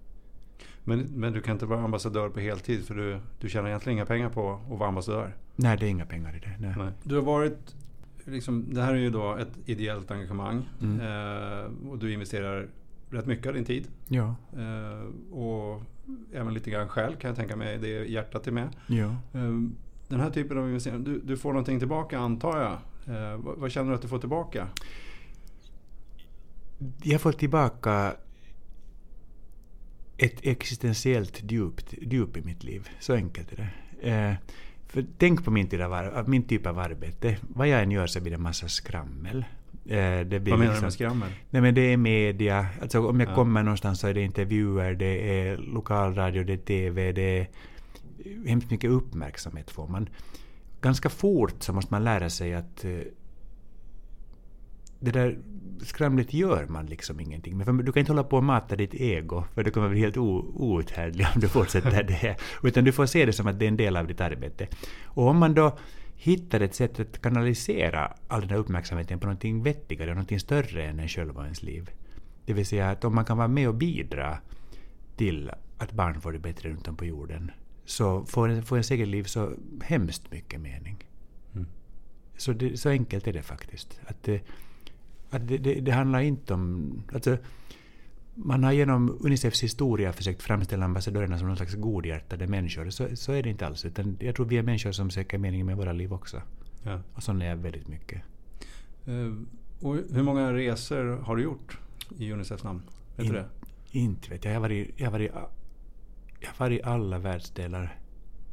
Men, 0.84 1.00
men 1.00 1.32
du 1.32 1.40
kan 1.40 1.52
inte 1.52 1.66
vara 1.66 1.80
ambassadör 1.80 2.28
på 2.28 2.40
heltid 2.40 2.86
för 2.86 2.94
du, 2.94 3.20
du 3.40 3.48
tjänar 3.48 3.69
egentligen 3.69 3.98
inga 3.98 4.06
pengar 4.06 4.28
på 4.28 4.60
att 4.72 4.78
vara 4.78 4.88
ambassadör? 4.88 5.34
Nej, 5.56 5.76
det 5.76 5.86
är 5.86 5.90
inga 5.90 6.06
pengar 6.06 6.36
i 6.36 6.38
det. 6.38 6.56
Nej. 6.58 6.75
Nej. 6.78 6.92
Du 7.02 7.14
har 7.14 7.22
varit, 7.22 7.76
liksom, 8.30 8.75
det 8.75 8.82
här 8.82 8.94
är 8.94 8.98
ju 8.98 9.10
då 9.10 9.36
ett 9.36 9.58
ideellt 9.64 10.10
engagemang 10.10 10.69
mm. 10.82 11.00
eh, 11.00 11.90
och 11.90 11.98
du 11.98 12.12
investerar 12.12 12.69
rätt 13.10 13.26
mycket 13.26 13.46
av 13.46 13.54
din 13.54 13.64
tid. 13.64 13.88
Ja. 14.08 14.34
Eh, 14.52 15.34
och 15.34 15.82
även 16.32 16.54
lite 16.54 16.70
grann 16.70 16.88
själv 16.88 17.16
kan 17.16 17.28
jag 17.28 17.36
tänka 17.36 17.56
mig, 17.56 17.78
det 17.78 17.88
hjärtat 17.88 18.46
är 18.46 18.52
med. 18.52 18.69
Ja. 18.86 19.06
Eh, 19.32 19.52
den 20.08 20.20
här 20.20 20.30
typen 20.30 20.58
av 20.58 20.69
investeringar, 20.69 21.04
du, 21.04 21.20
du, 21.20 21.36
får 21.36 21.52
någonting 21.52 21.78
tillbaka 21.78 22.19
antar 22.19 22.60
jag. 22.60 22.72
Eh, 23.16 23.36
vad, 23.36 23.58
vad, 23.58 23.70
känner 23.70 23.88
du 23.88 23.94
att 23.94 24.02
du 24.02 24.08
får 24.08 24.19
tillbaka? 24.19 24.69
Jag 27.02 27.20
får 27.20 27.32
tillbaka 27.32 28.14
ett 30.16 30.38
existentiellt 30.42 31.52
djupt, 31.52 31.94
djup 32.00 32.36
i 32.36 32.42
mitt 32.42 32.64
liv. 32.64 32.88
Så 33.00 33.14
enkelt 33.14 33.52
är 33.52 33.56
det. 33.56 34.38
För 34.88 35.05
tänk 35.19 35.44
på 35.44 35.50
min 35.50 35.69
typ, 35.69 35.81
av, 35.81 36.29
min 36.29 36.43
typ 36.43 36.67
av 36.67 36.79
arbete. 36.79 37.37
Vad 37.40 37.69
jag 37.69 37.82
än 37.82 37.90
gör 37.90 38.06
så 38.06 38.20
blir 38.20 38.32
det 38.32 38.38
massa 38.38 38.69
skrammel. 38.69 39.44
Eh, 39.87 40.20
det 40.26 40.40
blir 40.40 40.50
Vad 40.50 40.58
menar 40.58 40.73
liksom, 40.73 40.81
du 40.81 40.87
med 40.87 40.93
skrammel? 40.93 41.29
Nej 41.50 41.62
men 41.62 41.75
det 41.75 41.81
är 41.81 41.96
media. 41.96 42.67
Alltså 42.82 43.08
om 43.08 43.20
jag 43.20 43.29
ja. 43.29 43.35
kommer 43.35 43.62
någonstans 43.62 44.00
så 44.00 44.06
är 44.06 44.14
det 44.14 44.23
intervjuer, 44.23 44.94
det 44.94 45.40
är 45.40 45.56
lokalradio, 45.56 46.44
det 46.44 46.52
är 46.52 46.56
TV, 46.56 47.12
det 47.12 47.38
är 47.38 47.49
hemskt 48.46 48.70
mycket 48.70 48.90
uppmärksamhet 48.90 49.70
får 49.70 49.88
man. 49.88 50.08
Ganska 50.81 51.08
fort 51.08 51.62
så 51.62 51.73
måste 51.73 51.94
man 51.94 52.05
lära 52.05 52.31
sig 52.31 52.55
att 52.55 52.85
eh, 52.85 52.90
det 55.00 55.11
där 55.11 55.39
skramlet 55.83 56.35
gör 56.35 56.67
man 56.67 56.87
liksom 56.87 57.21
ingenting 57.21 57.56
Men 57.56 57.77
Du 57.77 57.93
kan 57.93 58.00
inte 58.00 58.12
hålla 58.12 58.25
på 58.25 58.37
och 58.37 58.45
mata 58.45 58.77
ditt 58.77 58.95
ego, 58.95 59.45
för 59.55 59.65
det 59.65 59.71
kommer 59.71 59.89
bli 59.89 60.00
helt 60.00 60.17
outhärdligt 60.17 61.35
om 61.35 61.41
du 61.41 61.49
fortsätter 61.49 62.03
det. 62.03 62.37
Utan 62.62 62.85
du 62.85 62.93
får 62.93 63.06
se 63.06 63.27
det 63.27 63.33
som 63.33 63.47
att 63.47 63.59
det 63.59 63.65
är 63.65 63.69
en 63.69 63.77
del 63.77 63.97
av 63.97 64.06
ditt 64.06 64.21
arbete. 64.21 64.69
Och 65.05 65.27
om 65.27 65.39
man 65.39 65.55
då 65.55 65.79
hittar 66.17 66.61
ett 66.61 66.75
sätt 66.75 67.00
att 67.00 67.23
kanalisera 67.23 68.12
all 68.29 68.41
den 68.41 68.50
här 68.50 68.56
uppmärksamheten 68.56 69.21
på 69.21 69.27
någonting 69.27 69.62
vettigare, 69.62 70.11
någonting 70.11 70.41
större 70.41 70.85
än 70.85 71.00
en 71.00 71.09
själv 71.09 71.37
och 71.37 71.45
ens 71.45 71.62
liv. 71.62 71.91
Det 72.45 72.53
vill 72.53 72.67
säga 72.67 72.91
att 72.91 73.05
om 73.05 73.15
man 73.15 73.25
kan 73.25 73.37
vara 73.37 73.49
med 73.49 73.69
och 73.69 73.75
bidra 73.75 74.39
till 75.17 75.50
att 75.79 75.93
barn 75.93 76.21
får 76.21 76.33
det 76.33 76.39
bättre 76.39 76.71
runt 76.71 76.89
om 76.89 76.97
på 76.97 77.05
jorden, 77.05 77.50
så 77.85 78.25
får, 78.25 78.49
en, 78.49 78.62
får 78.62 78.79
ens 78.79 78.91
eget 78.91 79.09
liv 79.09 79.25
så 79.25 79.53
hemskt 79.83 80.33
mycket 80.33 80.61
mening. 80.61 81.09
Mm. 81.55 81.67
Så, 82.37 82.53
det, 82.53 82.77
så 82.77 82.89
enkelt 82.89 83.27
är 83.27 83.33
det 83.33 83.43
faktiskt. 83.43 84.00
Att, 84.06 84.29
att 85.30 85.48
det, 85.48 85.58
det, 85.58 85.80
det 85.80 85.92
handlar 85.92 86.20
inte 86.20 86.54
om... 86.54 86.92
Alltså, 87.12 87.38
man 88.34 88.64
har 88.64 88.72
genom 88.72 89.19
Unicefs 89.20 89.62
historia 89.62 90.12
försökt 90.12 90.42
framställa 90.42 90.84
ambassadörerna 90.84 91.38
som 91.38 91.46
någon 91.46 91.56
slags 91.56 91.75
godhjärtade 91.75 92.46
människor. 92.46 92.90
Så, 92.90 93.16
så 93.16 93.32
är 93.32 93.42
det 93.42 93.50
inte 93.50 93.66
alls. 93.66 93.84
Utan 93.84 94.16
jag 94.20 94.34
tror 94.34 94.46
vi 94.46 94.58
är 94.58 94.62
människor 94.62 94.92
som 94.92 95.10
söker 95.10 95.38
meningen 95.38 95.66
med 95.66 95.76
våra 95.76 95.92
liv 95.92 96.12
också. 96.12 96.42
Ja. 96.82 97.00
Och 97.14 97.22
sådana 97.22 97.44
är 97.44 97.56
väldigt 97.56 97.88
mycket. 97.88 98.22
Uh, 99.08 99.34
och 99.80 99.94
hur 99.94 100.22
många 100.22 100.52
resor 100.52 101.22
har 101.22 101.36
du 101.36 101.42
gjort 101.42 101.78
i 102.19 102.32
Unicefs 102.32 102.64
namn? 102.64 102.82
Vet 103.16 103.26
In, 103.26 103.32
du 103.32 103.38
det? 103.38 103.48
Inte 103.90 104.30
vet 104.30 104.44
jag. 104.44 104.52
Jag 104.54 104.56
har 104.56 104.62
varit, 104.62 104.90
jag 104.96 105.06
har 105.06 105.12
varit, 105.12 105.30
jag 106.40 106.48
har 106.48 106.66
varit 106.66 106.80
i 106.80 106.82
alla 106.82 107.19
världsdelar. 107.19 107.98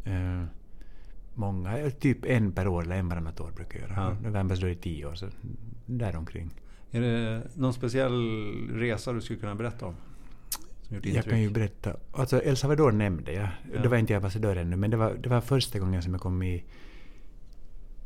Uh, 0.08 0.44
många, 1.34 1.90
typ 1.90 2.26
en 2.26 2.52
per 2.52 2.68
år 2.68 2.84
eller 2.84 2.96
en 2.96 3.10
varannat 3.10 3.40
år 3.40 3.52
brukar 3.52 3.80
jag 3.80 3.90
göra. 3.90 4.18
Ja. 4.24 4.30
Jag 4.30 4.36
ambassadör 4.36 4.70
i 4.70 4.76
tio 4.76 5.06
år, 5.06 5.16
så 5.16 5.30
däromkring. 5.86 6.52
Är 6.96 7.02
det 7.02 7.42
någon 7.56 7.74
speciell 7.74 8.70
resa 8.72 9.14
du 9.14 9.22
skulle 9.22 9.40
kunna 9.40 9.56
berätta 9.56 9.86
om? 9.86 9.96
Jag 11.04 11.24
kan 11.24 11.42
ju 11.42 11.50
berätta. 11.50 11.96
Alltså 12.12 12.44
El 12.44 12.58
Salvador 12.58 12.92
nämnde 12.92 13.34
jag. 13.34 13.48
Ja. 13.74 13.82
Då 13.84 13.90
var 13.90 13.98
inte 13.98 14.14
jag 14.14 14.18
ambassadör 14.18 14.56
ännu, 14.56 14.76
men 14.76 14.92
det 14.92 14.98
var, 14.98 15.14
det 15.14 15.30
var 15.30 15.42
första 15.42 15.80
gången 15.80 16.02
som 16.02 16.14
jag 16.14 16.22
kom 16.22 16.44
i, 16.44 16.64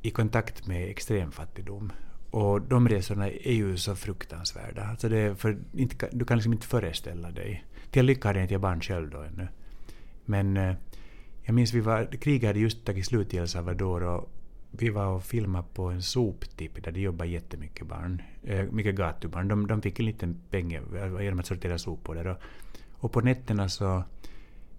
i 0.01 0.11
kontakt 0.11 0.67
med 0.67 0.89
extremfattigdom. 0.89 1.91
Och 2.31 2.61
de 2.61 2.89
resorna 2.89 3.29
är 3.29 3.53
ju 3.53 3.77
så 3.77 3.95
fruktansvärda. 3.95 4.83
Alltså 4.83 5.09
det 5.09 5.35
för 5.35 5.57
inte, 5.73 6.09
du 6.11 6.25
kan 6.25 6.37
liksom 6.37 6.53
inte 6.53 6.67
föreställa 6.67 7.31
dig. 7.31 7.65
Till 7.91 8.05
lycka 8.05 8.27
hade 8.27 8.39
jag 8.39 8.45
inte 8.45 8.57
barn 8.57 8.81
själv 8.81 9.09
då 9.09 9.21
ännu. 9.21 9.47
Men 10.25 10.57
eh, 10.57 10.75
jag 11.43 11.55
minns 11.55 11.73
vi 11.73 11.79
var, 11.79 12.05
kriget 12.05 12.47
hade 12.47 12.59
just 12.59 12.85
tagit 12.85 13.05
slut 13.05 13.33
i 13.33 13.37
El 13.37 13.47
Salvador 13.47 14.03
och 14.03 14.29
vi 14.71 14.89
var 14.89 15.05
och 15.05 15.23
filmade 15.23 15.65
på 15.73 15.83
en 15.85 16.01
soptipp 16.01 16.83
där 16.83 16.91
det 16.91 16.99
jobbar 16.99 17.25
jättemycket 17.25 17.87
barn. 17.87 18.21
Eh, 18.43 18.65
mycket 18.71 18.95
gatubarn. 18.95 19.47
De, 19.47 19.67
de 19.67 19.81
fick 19.81 19.99
en 19.99 20.05
liten 20.05 20.41
peng 20.49 20.71
genom 20.71 21.19
eh, 21.19 21.39
att 21.39 21.45
sortera 21.45 21.77
sopor 21.77 22.15
där. 22.15 22.27
Och, 22.27 22.37
och 22.91 23.11
på 23.11 23.21
nätterna 23.21 23.69
så 23.69 24.03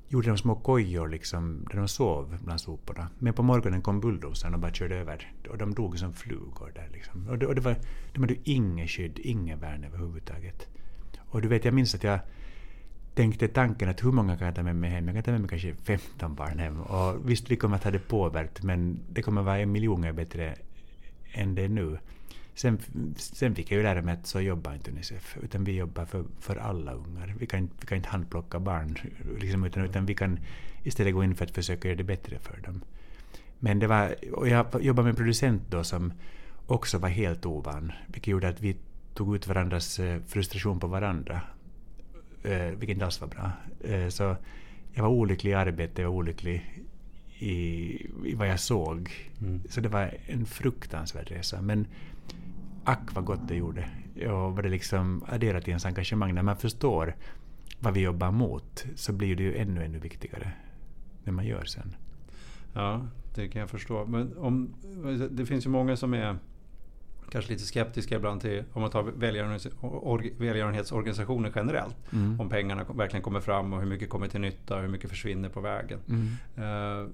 gjorde 0.08 0.28
de 0.28 0.38
små 0.38 0.54
kojor 0.54 1.08
liksom, 1.08 1.66
där 1.70 1.76
de 1.76 1.88
sov 1.88 2.38
bland 2.44 2.60
soporna. 2.60 3.08
Men 3.18 3.32
på 3.32 3.42
morgonen 3.42 3.82
kom 3.82 4.00
bulldozern 4.00 4.54
och 4.54 4.60
bara 4.60 4.72
körde 4.72 4.96
över. 4.96 5.32
Och 5.50 5.58
de 5.58 5.74
dog 5.74 5.98
som 5.98 6.12
flugor 6.12 6.72
där. 6.74 6.88
Liksom. 6.92 7.28
Och, 7.28 7.38
det, 7.38 7.46
och 7.46 7.54
det 7.54 7.60
var, 7.60 7.76
de 8.12 8.20
hade 8.20 8.34
ju 8.34 8.40
inget 8.44 8.90
skydd, 8.90 9.18
ingen 9.22 9.58
värn 9.58 9.84
överhuvudtaget. 9.84 10.68
Och 11.18 11.42
du 11.42 11.48
vet, 11.48 11.64
jag 11.64 11.74
minns 11.74 11.94
att 11.94 12.04
jag 12.04 12.20
tänkte 13.14 13.48
tanken 13.48 13.88
att 13.88 14.04
hur 14.04 14.12
många 14.12 14.36
kan 14.36 14.46
jag 14.46 14.56
ta 14.56 14.62
med 14.62 14.76
mig 14.76 14.90
hem? 14.90 15.06
Jag 15.06 15.14
kan 15.14 15.22
ta 15.22 15.30
med 15.30 15.40
mig 15.40 15.50
kanske 15.50 15.74
15 15.74 16.34
barn 16.34 16.58
hem. 16.58 16.80
Och 16.80 17.30
visst, 17.30 17.50
vi 17.50 17.56
kommer 17.56 17.76
att 17.76 17.84
ha 17.84 17.90
det 17.90 18.08
påverkat, 18.08 18.62
men 18.62 19.00
det 19.12 19.22
kommer 19.22 19.40
att 19.40 19.46
vara 19.46 19.58
en 19.58 19.72
miljon 19.72 19.94
gånger 19.94 20.12
bättre 20.12 20.54
än 21.32 21.54
det 21.54 21.62
är 21.62 21.68
nu. 21.68 21.98
Sen, 22.54 22.78
sen 23.16 23.54
fick 23.54 23.70
jag 23.70 23.76
ju 23.76 23.82
lära 23.82 24.02
mig 24.02 24.14
att 24.14 24.26
så 24.26 24.40
jobbar 24.40 24.74
inte 24.74 24.90
Unicef, 24.90 25.36
utan 25.42 25.64
vi 25.64 25.76
jobbar 25.76 26.04
för, 26.04 26.24
för 26.40 26.56
alla 26.56 26.92
ungar. 26.92 27.34
Vi 27.38 27.46
kan, 27.46 27.70
vi 27.80 27.86
kan 27.86 27.96
inte 27.96 28.08
handplocka 28.08 28.60
barn, 28.60 28.98
liksom, 29.38 29.64
utan, 29.64 29.84
utan 29.84 30.06
vi 30.06 30.14
kan 30.14 30.38
istället 30.82 31.14
gå 31.14 31.24
in 31.24 31.34
för 31.34 31.44
att 31.44 31.50
försöka 31.50 31.88
göra 31.88 31.96
det 31.96 32.04
bättre 32.04 32.38
för 32.38 32.60
dem. 32.60 32.80
Men 33.58 33.78
det 33.78 33.86
var, 33.86 34.14
och 34.32 34.48
jag 34.48 34.66
jobbade 34.80 35.04
med 35.04 35.10
en 35.10 35.16
producent 35.16 35.62
då 35.70 35.84
som 35.84 36.12
också 36.66 36.98
var 36.98 37.08
helt 37.08 37.46
ovan, 37.46 37.92
vilket 38.06 38.26
gjorde 38.26 38.48
att 38.48 38.60
vi 38.60 38.76
tog 39.14 39.34
ut 39.34 39.46
varandras 39.46 39.98
eh, 39.98 40.20
frustration 40.26 40.80
på 40.80 40.86
varandra 40.86 41.40
eh, 42.42 42.66
vilket 42.66 42.88
inte 42.88 43.04
alls 43.04 43.20
var 43.20 43.28
bra. 43.28 43.52
Eh, 43.84 44.08
så 44.08 44.36
jag 44.92 45.02
var 45.02 45.10
olycklig 45.10 45.50
i 45.50 45.54
arbetet, 45.54 45.98
jag 45.98 46.08
var 46.08 46.16
olycklig 46.16 46.82
i, 47.38 47.52
i 48.24 48.34
vad 48.34 48.48
jag 48.48 48.60
såg. 48.60 49.10
Mm. 49.40 49.60
Så 49.68 49.80
det 49.80 49.88
var 49.88 50.14
en 50.26 50.46
fruktansvärd 50.46 51.28
resa. 51.28 51.62
Men 51.62 51.86
ack 52.84 53.14
vad 53.14 53.24
gott 53.24 53.48
det 53.48 53.56
gjorde. 53.56 53.88
Och 54.16 54.54
vad 54.54 54.62
det 54.62 54.68
liksom 54.68 55.24
adderat 55.28 55.64
till 55.64 55.70
ens 55.70 55.86
engagemang. 55.86 56.34
När 56.34 56.42
man 56.42 56.56
förstår 56.56 57.16
vad 57.80 57.94
vi 57.94 58.00
jobbar 58.00 58.30
mot 58.30 58.86
så 58.94 59.12
blir 59.12 59.36
det 59.36 59.42
ju 59.42 59.56
ännu, 59.56 59.84
ännu 59.84 59.98
viktigare 59.98 60.52
när 61.24 61.32
man 61.32 61.46
gör 61.46 61.64
sen. 61.64 61.96
Ja, 62.72 63.06
det 63.34 63.48
kan 63.48 63.60
jag 63.60 63.70
förstå. 63.70 64.06
Men 64.06 64.38
om, 64.38 64.74
det 65.30 65.46
finns 65.46 65.66
ju 65.66 65.70
många 65.70 65.96
som 65.96 66.14
är 66.14 66.38
kanske 67.30 67.52
lite 67.52 67.64
skeptiska 67.64 68.16
ibland 68.16 68.40
till 68.40 68.64
om 68.72 68.82
man 68.82 68.90
tar 68.90 69.02
välgörenhetsorganisationer 70.38 71.52
generellt. 71.54 71.96
Mm. 72.12 72.40
Om 72.40 72.48
pengarna 72.48 72.84
verkligen 72.84 73.22
kommer 73.22 73.40
fram 73.40 73.72
och 73.72 73.80
hur 73.80 73.86
mycket 73.86 74.10
kommer 74.10 74.28
till 74.28 74.40
nytta 74.40 74.76
och 74.76 74.82
hur 74.82 74.88
mycket 74.88 75.10
försvinner 75.10 75.48
på 75.48 75.60
vägen. 75.60 75.98
Mm. 76.08 77.08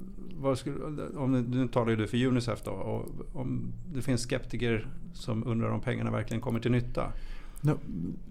Uh, 0.44 0.54
skulle, 0.54 0.76
om, 1.16 1.40
nu 1.40 1.68
talar 1.68 1.90
ju 1.90 1.96
du 1.96 2.06
för 2.06 2.25
Unicef 2.25 2.62
då. 2.64 2.70
Och 2.70 3.06
om 3.40 3.73
det 3.94 4.02
finns 4.02 4.23
skeptiker 4.23 4.87
som 5.12 5.46
undrar 5.46 5.68
om 5.68 5.80
pengarna 5.80 6.11
verkligen 6.11 6.40
kommer 6.40 6.61
till 6.61 6.70
nytta? 6.70 7.12
No, 7.61 7.78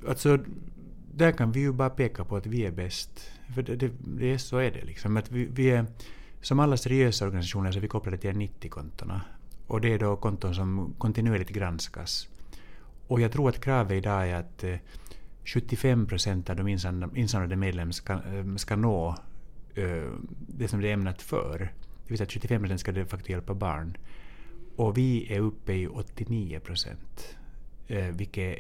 alltså, 0.08 0.40
där 1.14 1.32
kan 1.32 1.52
vi 1.52 1.60
ju 1.60 1.72
bara 1.72 1.90
peka 1.90 2.26
på 2.26 2.36
att 2.36 2.46
vi 2.46 2.66
är 2.66 2.72
bäst. 2.72 3.32
För 3.56 3.62
det, 3.62 3.76
det, 3.76 3.92
det 4.00 4.40
så 4.40 4.58
är 4.58 4.72
det 4.72 4.86
liksom. 4.86 5.18
Att 5.18 5.32
vi, 5.32 5.46
vi 5.46 5.70
är, 5.70 5.86
som 6.42 6.60
alla 6.60 6.78
seriösa 6.78 7.26
organisationer 7.26 7.72
så 7.72 7.78
är 7.78 7.82
vi 7.82 7.88
kopplade 7.88 8.18
till 8.18 8.32
90-kontona. 8.32 9.22
Och 9.68 9.82
det 9.82 9.94
är 9.94 10.00
då 10.00 10.16
konton 10.16 10.56
som 10.56 10.94
kontinuerligt 10.98 11.50
granskas. 11.50 12.30
Och 13.08 13.22
jag 13.22 13.32
tror 13.32 13.50
att 13.50 13.62
kravet 13.62 13.92
idag 13.92 14.30
är 14.30 14.36
att 14.36 14.64
eh, 14.64 14.76
75 15.46 16.08
procent 16.08 16.50
av 16.50 16.56
de 16.56 16.68
insamlade 17.16 17.56
medlemmarna 17.56 17.94
ska, 17.94 18.14
eh, 18.14 18.56
ska 18.56 18.76
nå 18.76 19.16
eh, 19.76 20.12
det 20.48 20.68
som 20.68 20.82
det 20.82 20.90
är 20.90 20.94
ämnat 20.94 21.22
för. 21.22 21.60
Det 21.60 22.10
vill 22.10 22.18
säga 22.18 22.26
att 22.26 22.34
75 22.34 22.62
procent 22.62 22.80
ska 22.80 22.92
de 22.92 23.06
facto 23.06 23.32
hjälpa 23.32 23.54
barn. 23.54 23.98
Och 24.76 24.98
vi 24.98 25.34
är 25.34 25.40
uppe 25.40 25.74
i 25.74 25.88
89 25.88 26.60
procent. 26.60 27.36
Vilket, 28.12 28.60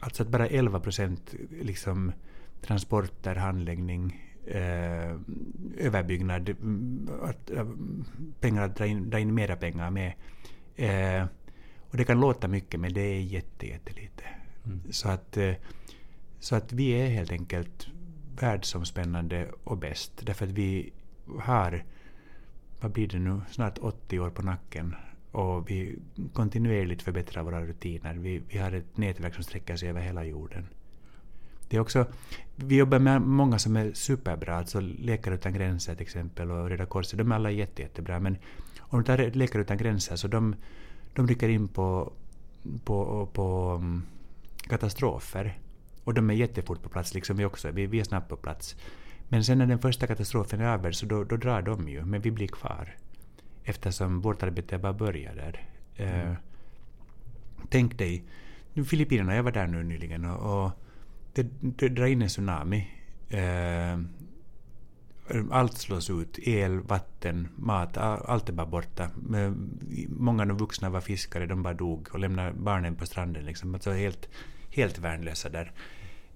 alltså 0.00 0.22
att 0.22 0.28
bara 0.28 0.46
11 0.46 0.80
procent 0.80 1.34
liksom, 1.62 2.12
transporter, 2.60 3.34
handläggning, 3.34 4.29
eh, 4.50 5.16
överbyggnad, 5.78 6.48
mm, 6.48 7.08
att, 7.22 7.50
äh, 7.50 7.66
pengar 8.40 8.62
att 8.62 8.76
dra 8.76 8.86
in, 8.86 9.10
dra 9.10 9.18
in 9.18 9.34
mera 9.34 9.56
pengar 9.56 9.90
med. 9.90 10.12
Eh, 10.76 11.26
och 11.90 11.96
det 11.96 12.04
kan 12.04 12.20
låta 12.20 12.48
mycket 12.48 12.80
men 12.80 12.92
det 12.92 13.00
är 13.00 13.20
jätte, 13.20 13.66
jättelite. 13.66 14.24
Mm. 14.64 14.80
Så, 14.90 15.08
att, 15.08 15.36
eh, 15.36 15.54
så 16.38 16.56
att 16.56 16.72
vi 16.72 16.90
är 16.90 17.08
helt 17.08 17.32
enkelt 17.32 17.86
världsomspännande 18.40 19.48
och 19.64 19.78
bäst. 19.78 20.12
Därför 20.26 20.46
att 20.46 20.52
vi 20.52 20.92
har, 21.40 21.84
vad 22.80 22.92
blir 22.92 23.08
det 23.08 23.18
nu, 23.18 23.40
snart 23.50 23.78
80 23.78 24.20
år 24.20 24.30
på 24.30 24.42
nacken 24.42 24.94
och 25.32 25.70
vi 25.70 25.98
kontinuerligt 26.32 27.02
förbättrar 27.02 27.42
våra 27.42 27.66
rutiner. 27.66 28.14
Vi, 28.14 28.42
vi 28.48 28.58
har 28.58 28.72
ett 28.72 28.96
nätverk 28.96 29.34
som 29.34 29.44
sträcker 29.44 29.76
sig 29.76 29.88
över 29.88 30.00
hela 30.00 30.24
jorden. 30.24 30.66
Det 31.70 31.76
är 31.76 31.80
också, 31.80 32.06
vi 32.56 32.76
jobbar 32.76 32.98
med 32.98 33.22
många 33.22 33.58
som 33.58 33.76
är 33.76 33.92
superbra, 33.92 34.56
alltså 34.56 34.80
Läkare 34.80 35.34
utan 35.34 35.52
gränser 35.52 35.94
till 35.94 36.02
exempel 36.02 36.50
och 36.50 36.68
Röda 36.68 36.86
Korset, 36.86 37.18
de 37.18 37.32
är 37.32 37.36
alla 37.36 37.50
jätte, 37.50 37.82
jättebra. 37.82 38.20
Men 38.20 38.36
om 38.78 38.98
du 38.98 39.04
tar 39.04 39.30
Läkare 39.30 39.62
utan 39.62 39.76
gränser 39.76 40.16
så 40.16 40.28
de, 40.28 40.56
de 41.14 41.26
rycker 41.26 41.48
in 41.48 41.68
på, 41.68 42.12
på, 42.84 43.28
på 43.32 43.74
um, 43.74 44.06
katastrofer. 44.68 45.58
Och 46.04 46.14
de 46.14 46.30
är 46.30 46.34
jättefort 46.34 46.82
på 46.82 46.88
plats, 46.88 47.14
liksom 47.14 47.36
vi 47.36 47.44
också. 47.44 47.70
Vi, 47.70 47.86
vi 47.86 48.00
är 48.00 48.04
snabbt 48.04 48.28
på 48.28 48.36
plats. 48.36 48.76
Men 49.28 49.44
sen 49.44 49.58
när 49.58 49.66
den 49.66 49.78
första 49.78 50.06
katastrofen 50.06 50.60
är 50.60 50.64
över 50.64 50.92
så 50.92 51.06
då, 51.06 51.24
då 51.24 51.36
drar 51.36 51.62
de 51.62 51.88
ju, 51.88 52.04
men 52.04 52.20
vi 52.20 52.30
blir 52.30 52.48
kvar. 52.48 52.96
Eftersom 53.64 54.20
vårt 54.20 54.42
arbete 54.42 54.78
bara 54.78 54.92
börjar 54.92 55.34
där. 55.34 55.68
Mm. 55.96 56.28
Uh, 56.28 56.36
tänk 57.68 57.98
dig, 57.98 58.24
Filippinerna, 58.86 59.34
jag 59.34 59.42
var 59.42 59.52
där 59.52 59.66
nu 59.66 59.82
nyligen 59.82 60.24
och, 60.24 60.64
och 60.64 60.70
det, 61.32 61.46
det 61.60 61.88
drar 61.88 62.06
in 62.06 62.22
en 62.22 62.28
tsunami. 62.28 62.88
Eh, 63.28 63.98
allt 65.50 65.78
slås 65.78 66.10
ut. 66.10 66.38
El, 66.38 66.80
vatten, 66.80 67.48
mat, 67.56 67.96
allt 67.96 68.48
är 68.48 68.52
bara 68.52 68.66
borta. 68.66 69.04
Eh, 69.34 69.52
många 70.08 70.42
av 70.42 70.48
de 70.48 70.56
vuxna 70.56 70.90
var 70.90 71.00
fiskare, 71.00 71.46
de 71.46 71.62
bara 71.62 71.74
dog 71.74 72.08
och 72.12 72.18
lämnade 72.18 72.52
barnen 72.52 72.96
på 72.96 73.06
stranden. 73.06 73.44
Liksom. 73.44 73.74
Alltså 73.74 73.90
helt, 73.90 74.28
helt 74.70 74.98
värnlösa 74.98 75.48
där. 75.48 75.72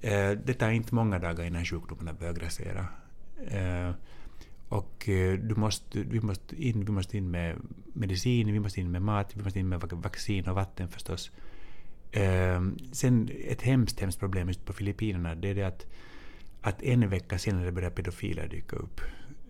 Eh, 0.00 0.30
det 0.30 0.54
tar 0.54 0.70
inte 0.70 0.94
många 0.94 1.18
dagar 1.18 1.44
innan 1.44 1.64
sjukdomarna 1.64 2.12
börjar 2.12 2.32
grassera. 2.32 2.86
Eh, 3.46 3.90
och 4.68 5.08
eh, 5.08 5.38
du 5.38 5.54
måste, 5.54 6.00
vi, 6.00 6.20
måste 6.20 6.64
in, 6.64 6.84
vi 6.84 6.92
måste 6.92 7.16
in 7.16 7.30
med 7.30 7.56
medicin, 7.92 8.52
vi 8.52 8.60
måste 8.60 8.80
in 8.80 8.90
med 8.90 9.02
mat, 9.02 9.36
vi 9.36 9.42
måste 9.42 9.58
in 9.58 9.68
med 9.68 9.80
vaccin 9.80 10.48
och 10.48 10.54
vatten 10.54 10.88
förstås. 10.88 11.30
Ehm, 12.16 12.78
sen 12.92 13.30
ett 13.44 13.62
hemskt, 13.62 14.00
hemskt 14.00 14.20
problem 14.20 14.48
just 14.48 14.64
på 14.64 14.72
Filippinerna 14.72 15.34
det 15.34 15.48
är 15.48 15.54
det 15.54 15.62
att, 15.62 15.86
att 16.60 16.82
en 16.82 17.10
vecka 17.10 17.38
senare 17.38 17.72
börjar 17.72 17.90
pedofiler 17.90 18.48
dyka 18.48 18.76
upp 18.76 19.00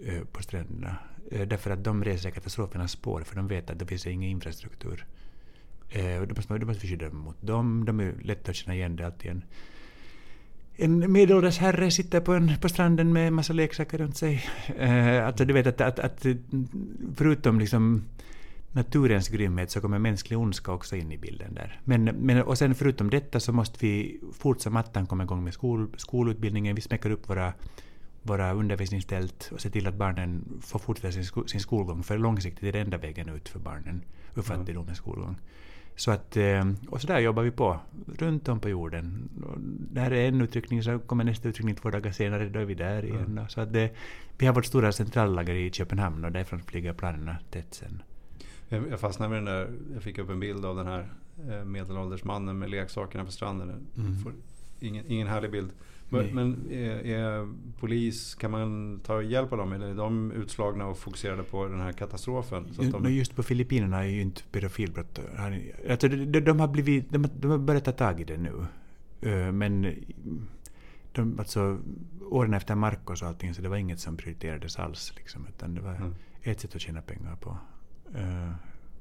eh, 0.07 0.25
på 0.33 0.43
stränderna. 0.43 0.97
Eh, 1.31 1.49
därför 1.49 1.71
att 1.71 1.85
de 1.85 2.05
reser 2.05 2.31
katastrofernas 2.31 2.93
spår 2.93 3.21
för 3.21 3.37
de 3.37 3.49
vet 3.49 3.71
att 3.71 3.79
det 3.79 3.87
finns 3.87 4.07
ingen 4.07 4.31
infrastruktur. 4.31 5.07
Eh, 5.91 6.23
då, 6.23 6.35
måste 6.35 6.53
man, 6.53 6.61
då 6.61 6.67
måste 6.67 6.83
vi 6.83 6.89
skydda 6.89 7.09
dem 7.09 7.19
mot 7.19 7.43
dem. 7.43 7.85
De 7.85 8.01
är 8.01 8.15
lätta 8.23 8.51
att 8.51 8.57
känna 8.57 8.75
igen. 8.75 8.97
Det 8.97 9.03
är 9.03 9.07
alltid 9.07 9.31
en, 9.31 9.45
en 10.77 11.13
medelålders 11.13 11.59
herre 11.59 11.91
sitter 11.91 12.21
på, 12.21 12.33
en, 12.33 12.53
på 12.61 12.69
stranden 12.69 13.13
med 13.13 13.29
en 13.29 13.35
massa 13.35 13.53
leksaker 13.53 13.99
runt 13.99 14.17
sig. 14.17 14.45
Eh, 14.79 15.27
alltså 15.27 15.45
du 15.45 15.55
vet 15.55 15.67
att, 15.67 15.81
att, 15.81 15.99
att 15.99 16.27
förutom 17.17 17.61
liksom 17.61 18.05
naturens 18.75 19.29
grymhet 19.29 19.71
så 19.71 19.81
kommer 19.81 19.99
mänsklig 19.99 20.39
ondska 20.39 20.73
också 20.73 20.97
in 20.97 21.13
i 21.13 21.19
bilden 21.19 21.55
där. 21.55 21.81
Men, 21.85 22.05
men, 22.05 22.43
och 22.43 22.59
sen 22.59 22.75
förutom 22.75 23.11
detta 23.11 23.41
så 23.41 23.53
måste 23.53 23.87
vi 23.87 24.21
fort 24.33 24.61
som 24.61 24.77
attan 24.77 25.07
komma 25.07 25.23
igång 25.23 25.45
med 25.45 25.55
skol, 25.55 25.89
skolutbildningen. 25.97 26.75
Vi 26.75 26.81
smäcker 26.81 27.11
upp 27.11 27.29
våra, 27.29 27.53
våra 28.23 28.53
undervisningstält 28.53 29.51
och 29.53 29.61
ser 29.61 29.71
till 29.71 29.87
att 29.87 29.95
barnen 29.95 30.45
får 30.61 30.79
fortsätta 30.79 31.13
sin, 31.13 31.25
sin 31.47 31.61
skolgång. 31.61 32.03
För 32.03 32.19
långsiktigt 32.19 32.65
är 32.65 32.73
det 32.73 32.81
enda 32.81 32.99
vägen 32.99 33.29
ut 33.29 33.49
för 33.49 33.59
barnen 33.59 34.03
ur 34.37 34.43
fattigdomens 34.43 34.99
skolgång. 34.99 35.37
Så 35.97 36.11
att, 36.11 36.37
eh, 36.37 36.65
och 36.89 37.01
så 37.01 37.07
där 37.07 37.19
jobbar 37.19 37.43
vi 37.43 37.51
på, 37.51 37.81
runt 38.19 38.49
om 38.49 38.61
på 38.61 38.69
jorden. 38.69 39.29
Det 39.93 40.01
här 40.01 40.13
är 40.13 40.29
en 40.29 40.41
utryckning, 40.41 40.83
så 40.83 40.99
kommer 40.99 41.25
nästa 41.25 41.49
utryckning 41.49 41.75
två 41.75 41.91
dagar 41.91 42.13
senare, 42.13 42.49
då 42.49 42.61
är 42.61 42.65
vi 42.65 42.75
där 42.75 43.05
igen. 43.05 43.25
Mm. 43.25 43.49
Så 43.49 43.61
att 43.61 43.73
det, 43.73 43.95
vi 44.39 44.47
har 44.47 44.55
vårt 44.55 44.65
stora 44.65 44.93
centrallager 44.93 45.55
i 45.55 45.71
Köpenhamn 45.71 46.25
och 46.25 46.33
därifrån 46.33 46.61
flyger 46.61 46.93
planerna 46.93 47.37
tätt 47.51 47.75
sen. 47.75 48.03
Jag 48.91 49.01
fastnade 49.01 49.31
med 49.31 49.39
den 49.39 49.45
där, 49.45 49.71
jag 49.95 50.03
fick 50.03 50.19
upp 50.19 50.31
en 50.31 50.41
bild 50.41 50.65
av 50.65 50.77
den 50.77 50.87
här 50.87 51.09
eh, 51.49 51.65
medelålders 51.65 52.25
mannen 52.25 52.59
med 52.59 52.71
leksakerna 52.71 53.25
på 53.25 53.33
stranden. 53.33 53.87
Mm. 53.97 54.17
Ingen, 54.81 55.05
ingen 55.09 55.27
härlig 55.27 55.51
bild. 55.51 55.71
Men, 56.09 56.35
men 56.35 56.71
är, 56.71 57.07
är, 57.07 57.53
polis, 57.81 58.35
kan 58.35 58.51
man 58.51 59.01
ta 59.05 59.23
hjälp 59.23 59.53
av 59.53 59.59
dem 59.59 59.73
eller 59.73 59.87
är 59.87 59.95
de 59.95 60.33
utslagna 60.33 60.87
och 60.87 60.99
fokuserade 60.99 61.43
på 61.43 61.69
den 61.69 61.81
här 61.81 61.93
katastrofen? 61.93 62.75
Så 62.75 62.83
de... 62.83 63.15
Just 63.15 63.37
på 63.37 63.43
Filippinerna 63.43 64.05
är 64.05 64.09
ju 64.09 64.21
inte 64.21 64.43
pedofilbrott... 64.53 65.19
Alltså 65.91 66.09
de, 66.09 66.41
de, 66.41 66.61
har 66.61 66.69
blivit, 66.69 67.13
de, 67.13 67.29
de 67.41 67.51
har 67.51 67.59
börjat 67.59 67.85
ta 67.85 67.93
tag 67.93 68.21
i 68.21 68.25
det 68.25 68.37
nu. 68.37 68.67
Eh, 69.21 69.53
men 69.53 69.95
de, 71.13 71.39
alltså, 71.39 71.79
åren 72.31 72.55
efter 72.55 72.75
Marcos 72.75 73.23
och 73.23 73.29
allting 73.29 73.55
så 73.55 73.63
det 73.63 73.69
var 73.69 73.77
inget 73.77 74.01
som 74.01 74.17
prioriterades 74.17 74.79
alls. 74.79 75.13
Liksom, 75.17 75.47
utan 75.49 75.75
det 75.75 75.81
var 75.81 75.95
mm. 75.95 76.15
ett 76.43 76.61
sätt 76.61 76.75
att 76.75 76.81
tjäna 76.81 77.03
pengar 77.03 77.37
på. 77.37 77.59
Uh, 78.15 78.53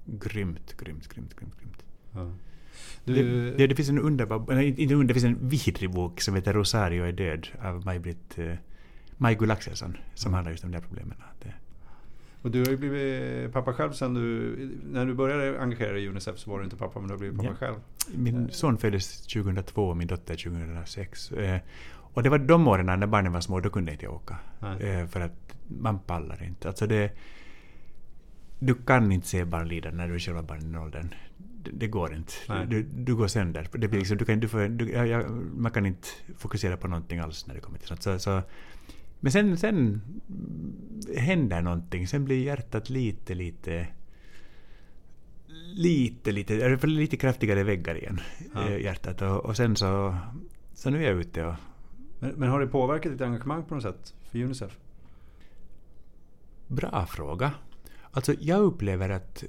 grymt, 0.05 0.77
grymt, 0.77 1.07
grymt, 1.07 1.35
grymt. 1.35 1.59
grymt. 1.59 1.83
Ja. 2.11 2.31
Du... 3.03 3.13
Det, 3.13 3.57
det, 3.57 3.67
det, 3.67 3.75
finns 3.75 3.89
en 3.89 3.99
underbar, 3.99 4.45
nej, 4.47 4.81
inte 4.81 4.93
under, 4.93 5.07
det 5.07 5.13
finns 5.13 5.25
en 5.25 5.49
vidrig 5.49 5.91
bok 5.91 6.21
som 6.21 6.35
heter 6.35 6.53
Rosario 6.53 7.03
är 7.03 7.11
död 7.11 7.47
av 7.61 7.85
Maj-Britt, 7.85 8.39
uh, 8.39 8.53
Maj-Gull 9.17 9.51
Axelsson 9.51 9.97
som 10.13 10.29
mm. 10.29 10.35
handlar 10.35 10.51
just 10.51 10.63
om 10.63 10.71
de 10.71 10.77
här 10.77 10.85
problemen. 10.87 11.17
Det. 11.43 11.53
Och 12.41 12.51
du 12.51 12.59
har 12.59 12.67
ju 12.67 12.77
blivit 12.77 13.53
pappa 13.53 13.73
själv 13.73 13.91
sen 13.91 14.13
du, 14.13 14.55
när 14.91 15.05
du 15.05 15.13
började 15.13 15.61
engagera 15.61 15.93
dig 15.93 16.03
i 16.03 16.07
Unicef 16.07 16.37
så 16.37 16.51
var 16.51 16.57
du 16.59 16.63
inte 16.63 16.75
pappa 16.75 16.99
men 16.99 17.07
du 17.07 17.13
har 17.13 17.19
blivit 17.19 17.37
pappa 17.37 17.49
ja. 17.49 17.55
själv. 17.55 17.75
Min 18.15 18.49
son 18.51 18.77
föddes 18.77 19.27
2002 19.27 19.87
och 19.87 19.97
min 19.97 20.07
dotter 20.07 20.35
2006. 20.35 21.31
Uh, 21.31 21.57
och 22.13 22.23
det 22.23 22.29
var 22.29 22.37
de 22.37 22.67
åren 22.67 22.85
när 22.85 23.07
barnen 23.07 23.33
var 23.33 23.41
små, 23.41 23.59
då 23.59 23.69
kunde 23.69 23.91
jag 23.91 23.95
inte 23.95 24.07
åka. 24.07 24.37
Nej. 24.59 25.07
För 25.07 25.19
att 25.19 25.55
man 25.67 25.99
pallar 25.99 26.43
inte. 26.43 26.67
Alltså 26.67 26.87
det, 26.87 27.11
du 28.65 28.75
kan 28.75 29.11
inte 29.11 29.27
se 29.27 29.45
barn 29.45 29.67
lida 29.67 29.91
när 29.91 30.07
du 30.07 30.15
är 30.15 30.19
själva 30.19 30.43
barn 30.43 30.59
i 30.59 30.63
den 30.63 30.75
åldern. 30.75 31.13
Det, 31.37 31.71
det 31.71 31.87
går 31.87 32.15
inte. 32.15 32.33
Du, 32.67 32.83
du 32.83 33.15
går 33.15 33.27
sönder. 33.27 33.67
Det 33.71 33.87
blir 33.87 33.99
liksom, 33.99 34.17
du 34.17 34.25
kan, 34.25 34.39
du 34.39 34.47
får, 34.47 34.67
du, 34.67 34.91
ja, 34.91 35.23
man 35.55 35.71
kan 35.71 35.85
inte 35.85 36.07
fokusera 36.37 36.77
på 36.77 36.87
någonting 36.87 37.19
alls 37.19 37.47
när 37.47 37.55
det 37.55 37.61
kommer 37.61 37.77
till 37.77 37.87
sånt. 37.87 38.03
Så, 38.03 38.19
så, 38.19 38.41
men 39.19 39.31
sen, 39.31 39.57
sen 39.57 40.01
händer 41.17 41.61
någonting. 41.61 42.07
Sen 42.07 42.25
blir 42.25 42.43
hjärtat 42.43 42.89
lite, 42.89 43.35
lite 43.35 43.87
lite, 45.75 46.31
lite, 46.31 46.87
lite 46.87 47.17
kraftigare 47.17 47.63
väggar 47.63 47.95
igen, 47.95 48.19
ja. 48.53 48.69
Hjärtat. 48.69 49.21
Och, 49.21 49.45
och, 49.45 49.57
sen 49.57 49.75
så, 49.75 50.17
så 50.73 50.89
nu 50.89 51.03
är 51.03 51.09
jag 51.09 51.19
ute 51.19 51.45
och... 51.45 51.55
Men, 52.19 52.31
men, 52.31 52.49
har 52.49 52.59
det 52.59 52.67
påverkat 52.67 53.11
ditt 53.11 53.21
engagemang 53.21 53.63
på 53.63 53.75
något 53.75 53.83
sätt 53.83 54.13
för 54.31 54.43
Unicef? 54.43 54.77
Bra 56.67 57.05
fråga. 57.05 57.51
Alltså 58.13 58.33
jag 58.39 58.59
upplever 58.59 59.09
att 59.09 59.43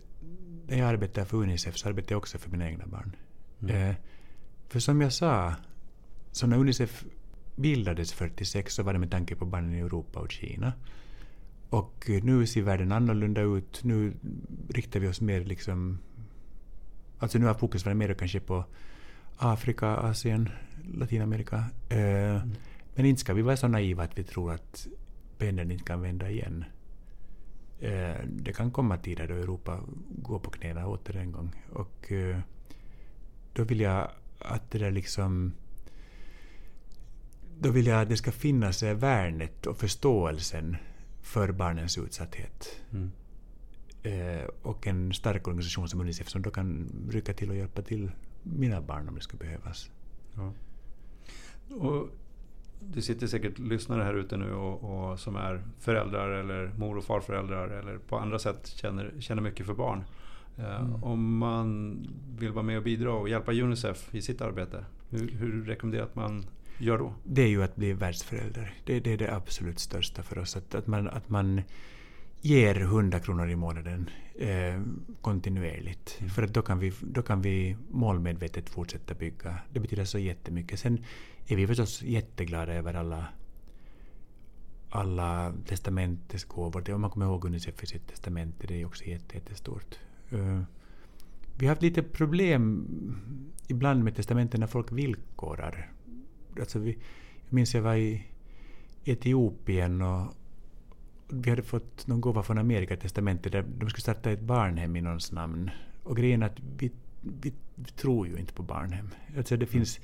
när 0.67 0.79
jag 0.79 0.89
arbetar 0.89 1.25
för 1.25 1.37
Unicef 1.37 1.77
så 1.77 1.89
arbetar 1.89 2.13
jag 2.13 2.19
också 2.19 2.39
för 2.39 2.51
mina 2.51 2.71
egna 2.71 2.87
barn. 2.87 3.17
Mm. 3.63 3.91
Eh, 3.91 3.97
för 4.69 4.81
som 4.81 5.01
jag 5.01 5.13
sa, 5.13 5.55
så 6.33 6.47
när 6.47 6.59
Unicef 6.59 7.05
bildades 7.57 8.13
46 8.13 8.75
så 8.75 8.83
var 8.83 8.93
det 8.93 8.99
med 8.99 9.11
tanke 9.11 9.37
på 9.37 9.45
barnen 9.45 9.75
i 9.75 9.79
Europa 9.79 10.21
och 10.21 10.33
Kina. 10.33 10.73
Och 11.71 12.11
nu 12.23 12.47
ser 12.47 12.63
världen 12.63 12.93
annorlunda 12.93 13.41
ut. 13.41 13.85
Nu 13.85 14.13
riktar 14.69 15.01
vi 15.01 15.09
oss 15.09 15.21
mer 15.21 15.45
liksom... 15.45 15.99
Alltså 17.19 17.39
nu 17.39 17.47
har 17.47 17.55
fokus 17.55 17.85
varit 17.85 17.97
mer 17.97 18.15
kanske 18.15 18.41
på 18.41 18.65
Afrika, 19.37 19.97
Asien, 19.97 20.49
Latinamerika. 20.95 21.65
Eh, 21.89 21.99
mm. 21.99 22.53
Men 22.95 23.07
inte 23.07 23.21
ska 23.21 23.35
vi 23.35 23.43
vara 23.43 23.57
så 23.57 23.69
naiva 23.69 24.03
att 24.03 24.19
vi 24.19 24.25
tror 24.25 24.53
att 24.53 24.87
pendeln 25.39 25.71
inte 25.71 25.85
kan 25.85 26.01
vända 26.01 26.31
igen. 26.31 26.65
Eh, 27.85 28.17
det 28.27 28.53
kan 28.53 28.71
komma 28.71 28.97
tider 28.99 29.29
då 29.29 29.35
Europa 29.35 29.81
går 30.09 30.39
på 30.39 30.51
knäna 30.51 30.87
åter 30.87 31.17
en 31.17 31.33
gång. 31.33 31.65
Och 31.73 32.13
eh, 32.13 32.39
då 33.53 33.65
vill 33.65 33.81
jag 33.81 34.11
att 34.39 34.71
det 34.71 34.79
där 34.79 34.91
liksom... 34.91 35.53
Då 37.59 37.71
vill 37.71 37.87
jag 37.87 38.03
att 38.03 38.09
det 38.09 38.17
ska 38.17 38.33
finnas 38.33 38.83
värnet 38.83 39.67
och 39.67 39.77
förståelsen 39.77 40.77
för 41.23 41.53
barnens 41.53 41.99
utsatthet. 41.99 42.81
Mm. 42.93 43.11
Eh, 44.03 44.45
och 44.63 44.87
en 44.87 45.13
stark 45.13 45.49
organisation 45.49 45.89
som 45.89 46.01
Unicef 46.01 46.29
som 46.29 46.43
då 46.43 46.51
kan 46.51 46.93
rycka 47.11 47.35
till 47.35 47.51
och 47.51 47.57
hjälpa 47.57 47.83
till 47.83 48.11
mina 48.43 48.81
barn 48.81 49.09
om 49.09 49.15
det 49.15 49.21
skulle 49.21 49.45
behövas. 49.45 49.91
Ja. 50.35 50.53
Och 51.77 52.09
det 52.81 53.03
sitter 53.03 53.27
säkert 53.27 53.59
lyssnare 53.59 54.03
här 54.03 54.15
ute 54.15 54.37
nu 54.37 54.53
och, 54.53 55.11
och, 55.11 55.21
som 55.21 55.37
är 55.37 55.63
föräldrar 55.81 56.31
eller 56.31 56.73
mor 56.79 56.99
och 56.99 57.05
farföräldrar 57.05 57.69
eller 57.69 57.99
på 57.99 58.19
andra 58.19 58.39
sätt 58.39 58.67
känner, 58.67 59.13
känner 59.19 59.43
mycket 59.43 59.67
för 59.67 59.75
barn. 59.75 60.05
Eh, 60.59 60.81
mm. 60.81 61.05
Om 61.05 61.39
man 61.39 61.99
vill 62.39 62.53
vara 62.53 62.63
med 62.63 62.79
och 62.79 62.85
bidra 62.85 63.13
och 63.13 63.29
hjälpa 63.29 63.53
Unicef 63.53 64.15
i 64.15 64.23
sitt 64.23 64.41
arbete, 64.41 64.85
hur, 65.11 65.31
hur 65.31 65.65
rekommenderar 65.65 66.05
att 66.05 66.15
man 66.15 66.45
gör 66.79 66.99
då? 66.99 67.13
Det 67.25 67.43
är 67.43 67.49
ju 67.49 67.63
att 67.63 67.77
bli 67.77 67.93
världsförälder. 67.93 68.75
Det, 68.85 69.01
det 69.01 69.13
är 69.13 69.19
det 69.19 69.35
absolut 69.35 69.79
största 69.79 70.23
för 70.23 70.39
oss. 70.39 70.57
Att, 70.57 70.75
att, 70.75 70.87
man, 70.87 71.09
att 71.09 71.29
man 71.29 71.63
ger 72.41 72.81
100 72.81 73.21
kronor 73.21 73.51
i 73.51 73.57
månaden 73.57 74.11
eh, 74.35 74.81
kontinuerligt. 75.21 76.17
Mm. 76.19 76.31
För 76.31 76.43
att 76.43 76.55
då 76.55 76.63
kan, 76.63 76.79
vi, 76.79 76.93
då 77.01 77.23
kan 77.23 77.43
vi 77.43 77.77
målmedvetet 77.91 78.71
fortsätta 78.71 79.15
bygga. 79.15 79.59
Det 79.73 79.81
betyder 79.81 80.05
så 80.05 80.19
jättemycket. 80.19 80.81
Sen 80.81 81.05
är 81.47 81.57
vi 81.57 81.67
förstås 81.67 82.03
jätteglada 82.03 82.75
över 82.75 82.95
alla, 82.95 83.29
alla 84.91 85.55
testamentesgåvor. 85.67 86.91
Om 86.91 87.01
man 87.01 87.11
kommer 87.11 87.27
ihåg 87.27 87.45
Unicef 87.45 87.83
i 87.83 87.87
sitt 87.87 88.09
testamente, 88.09 88.67
det 88.67 88.81
är 88.81 88.87
också 88.87 89.05
jättestort. 89.05 89.99
Uh, 90.33 90.63
vi 91.59 91.67
har 91.67 91.75
haft 91.75 91.83
lite 91.83 92.03
problem 92.03 92.87
ibland 93.69 94.05
med 94.05 94.17
testamenten 94.17 94.61
när 94.61 94.67
folk 94.67 94.93
villkorar. 94.93 95.93
Alltså 96.61 96.79
vi, 96.79 96.99
jag 97.45 97.53
minns 97.53 97.75
jag 97.75 97.83
var 97.83 97.95
i 97.95 98.27
Etiopien 99.05 100.03
och 100.03 100.35
vi 101.29 101.51
hade 101.51 101.63
fått 101.63 102.07
någon 102.07 102.21
gåva 102.21 102.43
från 102.43 102.59
Amerika, 102.59 102.97
testamentet, 102.97 103.53
där 103.53 103.65
de 103.79 103.91
skulle 103.91 104.03
starta 104.03 104.31
ett 104.31 104.41
barnhem 104.41 104.97
i 104.97 105.01
någons 105.01 105.33
namn. 105.33 105.71
Och 106.03 106.17
grejen 106.17 106.43
är 106.43 106.47
att 106.47 106.61
vi, 106.79 106.91
vi, 107.21 107.53
vi 107.75 107.91
tror 107.91 108.27
ju 108.27 108.37
inte 108.37 108.53
på 108.53 108.63
barnhem. 108.63 109.09
Alltså 109.37 109.57
det 109.57 109.67
finns 109.67 110.01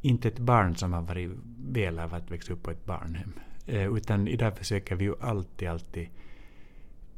inte 0.00 0.28
ett 0.28 0.38
barn 0.38 0.76
som 0.76 0.92
har 0.92 1.02
varit 1.02 1.30
väl 1.68 1.98
av 1.98 2.14
att 2.14 2.30
växa 2.30 2.52
upp 2.52 2.62
på 2.62 2.70
ett 2.70 2.84
barnhem. 2.84 3.32
Eh, 3.66 3.96
utan 3.96 4.28
idag 4.28 4.58
försöker 4.58 4.96
vi 4.96 5.04
ju 5.04 5.14
alltid, 5.20 5.68
alltid 5.68 6.08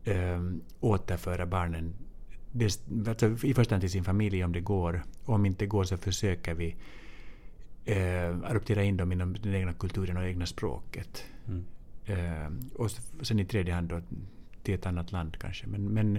eh, 0.05 0.41
återföra 0.81 1.47
barnen 1.47 1.95
det, 2.53 2.81
alltså 3.09 3.47
i 3.47 3.55
första 3.55 3.75
hand 3.75 3.81
till 3.83 3.91
sin 3.91 4.05
familj 4.05 4.45
om 4.45 4.53
det 4.53 4.61
går. 4.61 5.03
Och 5.25 5.35
om 5.35 5.47
inte 5.47 5.67
går 5.67 5.85
så 5.85 5.97
försöker 5.97 6.55
vi 6.55 6.77
eh, 7.85 8.37
adoptera 8.45 8.83
in 8.83 8.97
dem 8.97 9.13
inom 9.13 9.37
den 9.43 9.55
egna 9.55 9.73
kulturen 9.73 10.17
och 10.17 10.25
egna 10.25 10.47
språket. 10.47 11.25
Mm. 11.49 11.65
Eh, 12.07 12.53
och 12.75 12.91
sen 13.23 13.41
i 13.41 13.45
tredje 13.45 13.75
hand 13.75 13.89
då 13.89 14.01
till 14.63 14.75
ett 14.75 14.87
annat 14.87 15.13
land 15.13 15.39
kanske. 15.39 15.67
Men, 15.67 15.85
men 15.85 16.19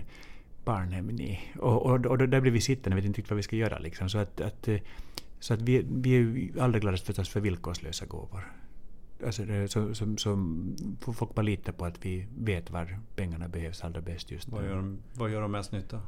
barnhem, 0.66 1.08
nej. 1.08 1.54
Och, 1.60 1.86
och, 1.86 2.06
och 2.06 2.18
där 2.18 2.42
blir 2.42 2.52
vi 2.52 2.62
sittande 2.62 2.96
vet 2.96 3.06
inte 3.06 3.18
riktigt 3.18 3.32
vad 3.32 3.38
vi 3.38 3.44
ska 3.44 3.56
göra. 3.56 3.80
Liksom. 3.80 4.10
Så 4.10 4.18
att, 4.18 4.42
att, 4.42 4.68
eh, 4.68 4.80
så 5.42 5.54
att 5.54 5.62
vi, 5.62 5.86
vi 5.90 6.16
är 6.16 6.20
ju 6.20 6.52
allra 6.60 6.80
gladast 6.80 7.06
förstås 7.06 7.30
för 7.30 7.40
villkorslösa 7.40 8.06
gåvor. 8.06 8.52
Alltså 9.26 9.44
så, 9.68 9.94
så 10.18 10.36
får 11.00 11.14
folk 11.14 11.36
bara 11.36 11.42
lita 11.42 11.72
på 11.72 11.86
att 11.86 12.06
vi 12.06 12.28
vet 12.38 12.72
var 12.72 13.00
pengarna 13.16 13.48
behövs 13.48 13.84
allra 13.84 14.02
bäst 14.02 14.32
just 14.32 14.48
nu. 14.48 14.58
Vad 14.58 14.66
gör 14.66 14.76
de, 14.76 14.98
vad 15.14 15.32
gör 15.32 15.42
de 15.42 15.52
mest 15.52 15.72
nytta? 15.72 16.02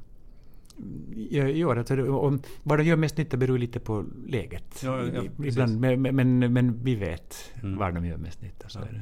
Ja, 1.30 1.48
ja, 1.48 1.78
alltså, 1.78 2.16
om, 2.16 2.42
vad 2.64 2.80
de 2.80 2.84
gör 2.84 2.96
mest 2.96 3.18
nytta 3.18 3.38
beror 3.38 3.58
lite 3.58 3.80
på 3.80 4.06
läget. 4.28 4.82
Ja, 4.84 5.04
ja, 5.04 5.24
Ibland, 5.46 5.80
men, 5.80 6.02
men, 6.02 6.54
men, 6.54 6.84
vi 6.84 6.96
vet 6.96 7.52
mm. 7.64 7.78
var 7.78 7.92
de 7.92 8.06
gör 8.06 8.18
mest 8.18 8.42
nytta. 8.42 8.70
Så 8.70 8.80
ja. 8.80 8.86
är 8.86 8.94
det. 8.94 9.02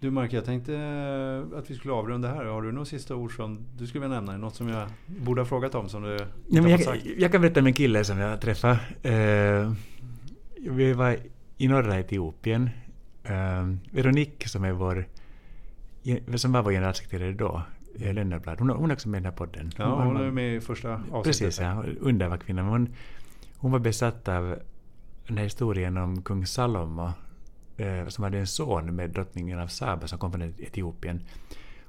Du 0.00 0.10
Mark, 0.10 0.32
jag 0.32 0.44
tänkte 0.44 0.74
eh, 0.74 1.58
att 1.58 1.70
vi 1.70 1.74
skulle 1.74 1.94
avrunda 1.94 2.28
här. 2.28 2.44
Har 2.44 2.62
du 2.62 2.72
några 2.72 2.84
sista 2.84 3.14
ord 3.14 3.36
som 3.36 3.58
du 3.78 3.86
skulle 3.86 4.02
vilja 4.02 4.20
nämna? 4.20 4.36
Något 4.36 4.54
som 4.54 4.68
jag 4.68 4.88
borde 5.06 5.40
ha 5.40 5.46
frågat 5.46 5.74
om 5.74 5.88
som 5.88 6.02
du 6.02 6.12
inte 6.12 6.26
ja, 6.48 6.62
men 6.62 6.70
jag, 6.70 6.80
sagt? 6.80 7.06
Jag 7.18 7.32
kan 7.32 7.40
berätta 7.40 7.60
om 7.60 7.66
en 7.66 7.72
kille 7.72 8.04
som 8.04 8.18
jag 8.18 8.40
träffade. 8.40 8.78
Uh, 9.04 9.72
vi 10.70 10.92
var 10.92 11.16
i 11.56 11.68
norra 11.68 11.98
Etiopien. 11.98 12.70
Uh, 13.30 13.76
Veronique 13.90 14.48
som 14.48 14.64
är 14.64 14.72
vår 14.72 15.06
som 16.36 16.52
var 16.52 16.62
vår 16.62 16.72
generalsekreterare 16.72 17.32
då, 17.32 17.62
Lennarblad, 17.94 18.58
hon, 18.58 18.70
hon 18.70 18.90
är 18.90 18.94
också 18.94 19.08
med 19.08 19.18
i 19.18 19.22
den 19.22 19.32
här 19.32 19.38
podden. 19.38 19.72
Ja, 19.76 20.04
hon, 20.04 20.06
hon 20.06 20.26
är 20.26 20.30
med 20.30 20.56
i 20.56 20.60
första 20.60 20.92
avsnittet. 20.92 21.24
Precis, 21.24 21.60
ja. 21.60 21.84
Underbar 22.00 22.36
kvinna. 22.36 22.62
Hon, 22.62 22.88
hon 23.56 23.72
var 23.72 23.78
besatt 23.78 24.28
av 24.28 24.58
den 25.26 25.36
här 25.36 25.44
historien 25.44 25.96
om 25.96 26.22
kung 26.22 26.46
Salomo 26.46 27.12
Eh, 27.80 28.08
som 28.08 28.24
hade 28.24 28.38
en 28.38 28.46
son 28.46 28.96
med 28.96 29.10
drottningen 29.10 29.58
av 29.58 29.66
Saba 29.66 30.06
som 30.06 30.18
kom 30.18 30.32
från 30.32 30.54
Etiopien. 30.58 31.22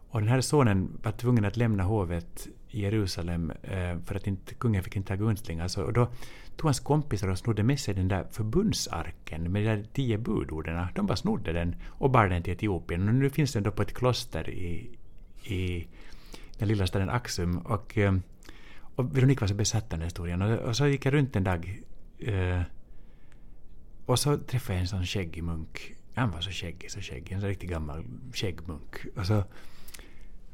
Och 0.09 0.19
den 0.19 0.29
här 0.29 0.41
sonen 0.41 0.97
var 1.03 1.11
tvungen 1.11 1.45
att 1.45 1.57
lämna 1.57 1.83
hovet 1.83 2.47
i 2.69 2.81
Jerusalem 2.81 3.51
eh, 3.63 3.97
för 4.05 4.15
att 4.15 4.27
inte, 4.27 4.53
kungen 4.53 4.83
fick 4.83 4.95
inte 4.95 5.13
ha 5.13 5.17
gunstlingar. 5.17 5.63
Alltså, 5.63 5.83
och 5.83 5.93
då 5.93 6.05
tog 6.55 6.65
hans 6.65 6.79
kompisar 6.79 7.27
och 7.27 7.37
snodde 7.37 7.63
med 7.63 7.79
sig 7.79 7.93
den 7.93 8.07
där 8.07 8.25
förbundsarken 8.31 9.51
med 9.51 9.61
de 9.61 9.67
där 9.67 9.85
tio 9.93 10.17
budorden. 10.17 10.87
De 10.95 11.05
bara 11.05 11.15
snodde 11.15 11.53
den 11.53 11.75
och 11.87 12.09
bar 12.09 12.27
den 12.27 12.43
till 12.43 12.53
Etiopien. 12.53 13.07
Och 13.07 13.15
nu 13.15 13.29
finns 13.29 13.53
den 13.53 13.63
då 13.63 13.71
på 13.71 13.81
ett 13.81 13.93
kloster 13.93 14.49
i, 14.49 14.97
i 15.43 15.87
den 16.57 16.67
lilla 16.67 16.87
staden 16.87 17.09
Axum. 17.09 17.57
Och, 17.57 17.97
eh, 17.97 18.15
och 18.95 19.17
Veronica 19.17 19.41
var 19.41 19.47
så 19.47 19.55
besatt 19.55 19.93
av 19.93 19.99
den 19.99 20.05
historien. 20.05 20.41
Och, 20.41 20.59
och, 20.59 20.75
så 20.75 20.87
gick 20.87 21.05
jag 21.05 21.13
runt 21.13 21.35
en 21.35 21.43
dag 21.43 21.81
eh, 22.19 22.61
och 24.11 24.19
så 24.19 24.37
träffade 24.37 24.73
jag 24.73 24.81
en 24.81 24.87
sån 24.87 25.05
skäggig 25.05 25.43
munk. 25.43 25.93
Han 26.15 26.31
var 26.31 26.41
så 26.41 26.51
skäggig, 26.51 26.91
så 26.91 27.01
skäggig. 27.01 27.31
En 27.31 27.41
så 27.41 27.47
riktigt 27.47 27.69
gammal 27.69 28.03
skäggmunk. 28.33 28.95
Och 29.15 29.25
så 29.25 29.43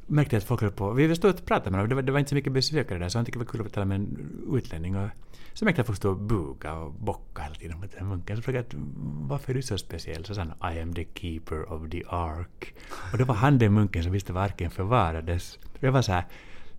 märkte 0.08 0.36
jag 0.36 0.42
att 0.42 0.48
folk 0.48 0.62
höll 0.62 0.72
på... 0.72 0.92
Vi 0.92 1.16
stod 1.16 1.34
och 1.34 1.46
pratade 1.46 1.72
med 1.72 1.80
honom. 1.80 1.90
Det 1.90 1.96
var, 1.96 2.02
det 2.02 2.12
var 2.12 2.20
inte 2.20 2.30
så 2.30 2.36
mycket 2.36 2.54
besökare 2.54 3.00
där 3.00 3.10
så 3.10 3.18
han 3.18 3.26
tyckte 3.26 3.40
det 3.40 3.46
var 3.46 3.52
kul 3.52 3.66
att 3.66 3.74
tala 3.74 3.86
med 3.86 3.96
en 3.96 4.18
utlänning. 4.54 4.98
Och 4.98 5.10
så 5.54 5.66
märkte 5.66 5.80
jag 5.80 5.84
att 5.84 5.88
folk 5.88 5.98
stod 5.98 6.12
och 6.12 6.22
buga 6.22 6.74
och 6.74 6.92
bocka 6.92 7.42
hela 7.42 7.56
tiden 7.56 7.80
mot 7.80 7.92
den 7.92 8.08
munken. 8.08 8.38
Så 8.38 8.42
frågade 8.42 8.66
jag 8.72 8.80
varför 9.28 9.52
är 9.52 9.56
du 9.56 9.62
så 9.62 9.78
speciell? 9.78 10.26
Så 10.26 10.36
sa 10.36 10.42
han 10.42 10.74
I 10.74 10.80
am 10.80 10.94
the 10.94 11.06
keeper 11.14 11.72
of 11.74 11.90
the 11.90 12.04
ark. 12.10 12.74
Och 13.12 13.18
det 13.18 13.24
var 13.24 13.36
han 13.36 13.58
den 13.58 13.74
munken 13.74 14.04
som 14.04 14.12
visste 14.12 14.34
var 14.34 14.42
arken 14.42 14.72
förvarades. 14.72 15.60
Jag 15.80 15.92
var 15.92 16.02
så 16.02 16.12
här... 16.12 16.26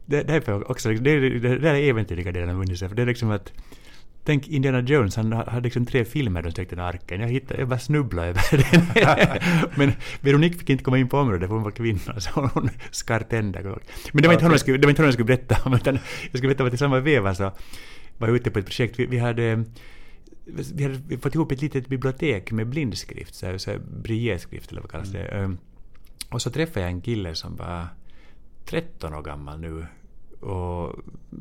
Det, 0.07 0.23
det, 0.23 0.35
liksom, 0.35 0.55
är 0.55 0.71
också, 0.71 0.89
det, 0.89 1.21
det, 1.21 1.39
det, 1.39 1.59
det 1.59 1.69
är 1.69 1.75
äventyrliga 1.75 2.33
delen 2.33 2.51
av 2.51 2.61
Unicef. 2.61 2.93
Det 2.93 3.03
är 3.03 3.07
liksom 3.07 3.31
att 3.31 3.53
Tänk 4.29 4.49
Indiana 4.49 4.81
Jones, 4.81 5.17
han 5.17 5.33
hade 5.33 5.61
liksom 5.61 5.87
tre 5.87 6.05
filmer 6.05 6.43
de 6.43 6.51
sträckte 6.51 6.77
den 6.77 6.85
arken. 6.85 7.21
Jag, 7.21 7.29
hittade, 7.29 7.61
jag 7.61 7.69
bara 7.69 7.79
snubblade 7.79 8.29
över 8.29 8.41
den. 8.73 9.43
Men 9.77 9.93
Veronique 10.21 10.59
fick 10.59 10.71
inte 10.71 10.85
komma 10.85 10.99
in 10.99 11.09
på 11.09 11.19
området 11.19 11.49
för 11.49 11.55
hon 11.55 11.65
var 11.65 11.71
kvinna, 11.71 12.21
så 12.21 12.31
hon 12.41 12.71
skar 12.91 13.21
tänder. 13.21 13.63
Men 14.13 14.23
det 14.23 14.29
var 14.29 14.33
inte 14.33 14.45
honom 14.45 14.53
jag 14.53 14.61
skulle, 14.61 14.79
det 14.79 14.87
var 14.87 14.91
inte 14.91 15.03
honom 15.03 15.07
jag 15.07 15.15
skulle 15.15 15.37
berätta 15.37 15.57
om, 15.65 15.75
utan 15.75 15.95
jag 16.31 16.39
skulle 16.39 16.49
berätta 16.49 16.65
att 16.65 16.75
i 16.75 16.77
samma 16.77 17.01
veva 17.01 17.35
så 17.35 17.43
var 18.19 18.29
jag 18.29 18.37
ute 18.37 18.51
på 18.51 18.59
ett 18.59 18.65
projekt. 18.65 18.99
Vi, 18.99 19.07
vi 19.07 19.19
hade 19.19 19.65
vi 20.75 20.83
hade 20.83 21.19
fått 21.19 21.35
ihop 21.35 21.53
ett 21.53 21.63
litet 21.63 21.89
bibliotek 21.89 22.53
med 22.53 22.67
blindskrift, 22.67 23.35
så 23.35 23.47
här, 23.47 23.59
så 23.59 23.71
här 23.71 23.79
briéskrift 23.79 24.71
eller 24.71 24.81
vad 24.81 24.91
kallas 24.91 25.13
det. 25.13 25.25
Mm. 25.25 25.59
Och 26.31 26.43
så 26.43 26.51
träffade 26.51 26.81
jag 26.81 26.91
en 26.91 27.01
kille 27.01 27.35
som 27.35 27.57
var 27.57 27.87
13 28.65 29.15
år 29.15 29.23
gammal 29.23 29.61
nu 29.61 29.87
och 30.41 30.97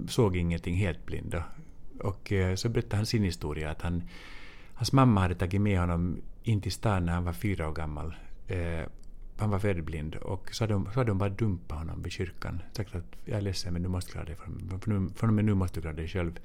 såg 0.08 0.38
ingenting, 0.38 0.76
helt 0.76 1.06
blind. 1.06 1.36
Och 2.00 2.32
eh, 2.32 2.56
så 2.56 2.70
berättade 2.70 2.96
han 2.96 3.06
sin 3.06 3.24
historia 3.24 3.72
att 3.72 3.82
han, 3.82 4.04
hans 4.74 4.92
mamma 4.92 5.22
hade 5.22 5.36
tagit 5.36 5.62
med 5.62 5.80
honom 5.80 6.22
in 6.44 6.62
till 6.62 6.72
stan 6.72 7.06
när 7.06 7.14
han 7.14 7.24
var 7.24 7.34
fyra 7.34 7.70
år 7.70 7.74
gammal. 7.74 8.16
Eh, 8.48 8.84
han 9.38 9.50
var 9.50 9.60
färgblind 9.60 10.16
och 10.16 10.50
så 10.52 10.64
hade, 10.64 10.74
de, 10.74 10.86
så 10.86 11.00
hade 11.00 11.12
de 11.12 11.18
bara 11.18 11.30
dumpat 11.30 11.78
honom 11.78 12.02
vid 12.02 12.12
kyrkan. 12.12 12.62
Sagt 12.72 12.96
att 12.96 13.16
jag 13.26 13.38
är 13.38 13.42
ledsen 13.42 13.74
men 13.74 13.84
du 13.84 13.90
måste 13.90 14.12
klara 14.12 14.26
dig, 14.26 14.36
från 15.16 15.30
och 15.30 15.34
med 15.34 15.46
nu 15.46 15.54
måste 15.54 15.78
du 15.78 15.82
klara 15.82 15.96
dig 15.96 16.08
själv. 16.08 16.40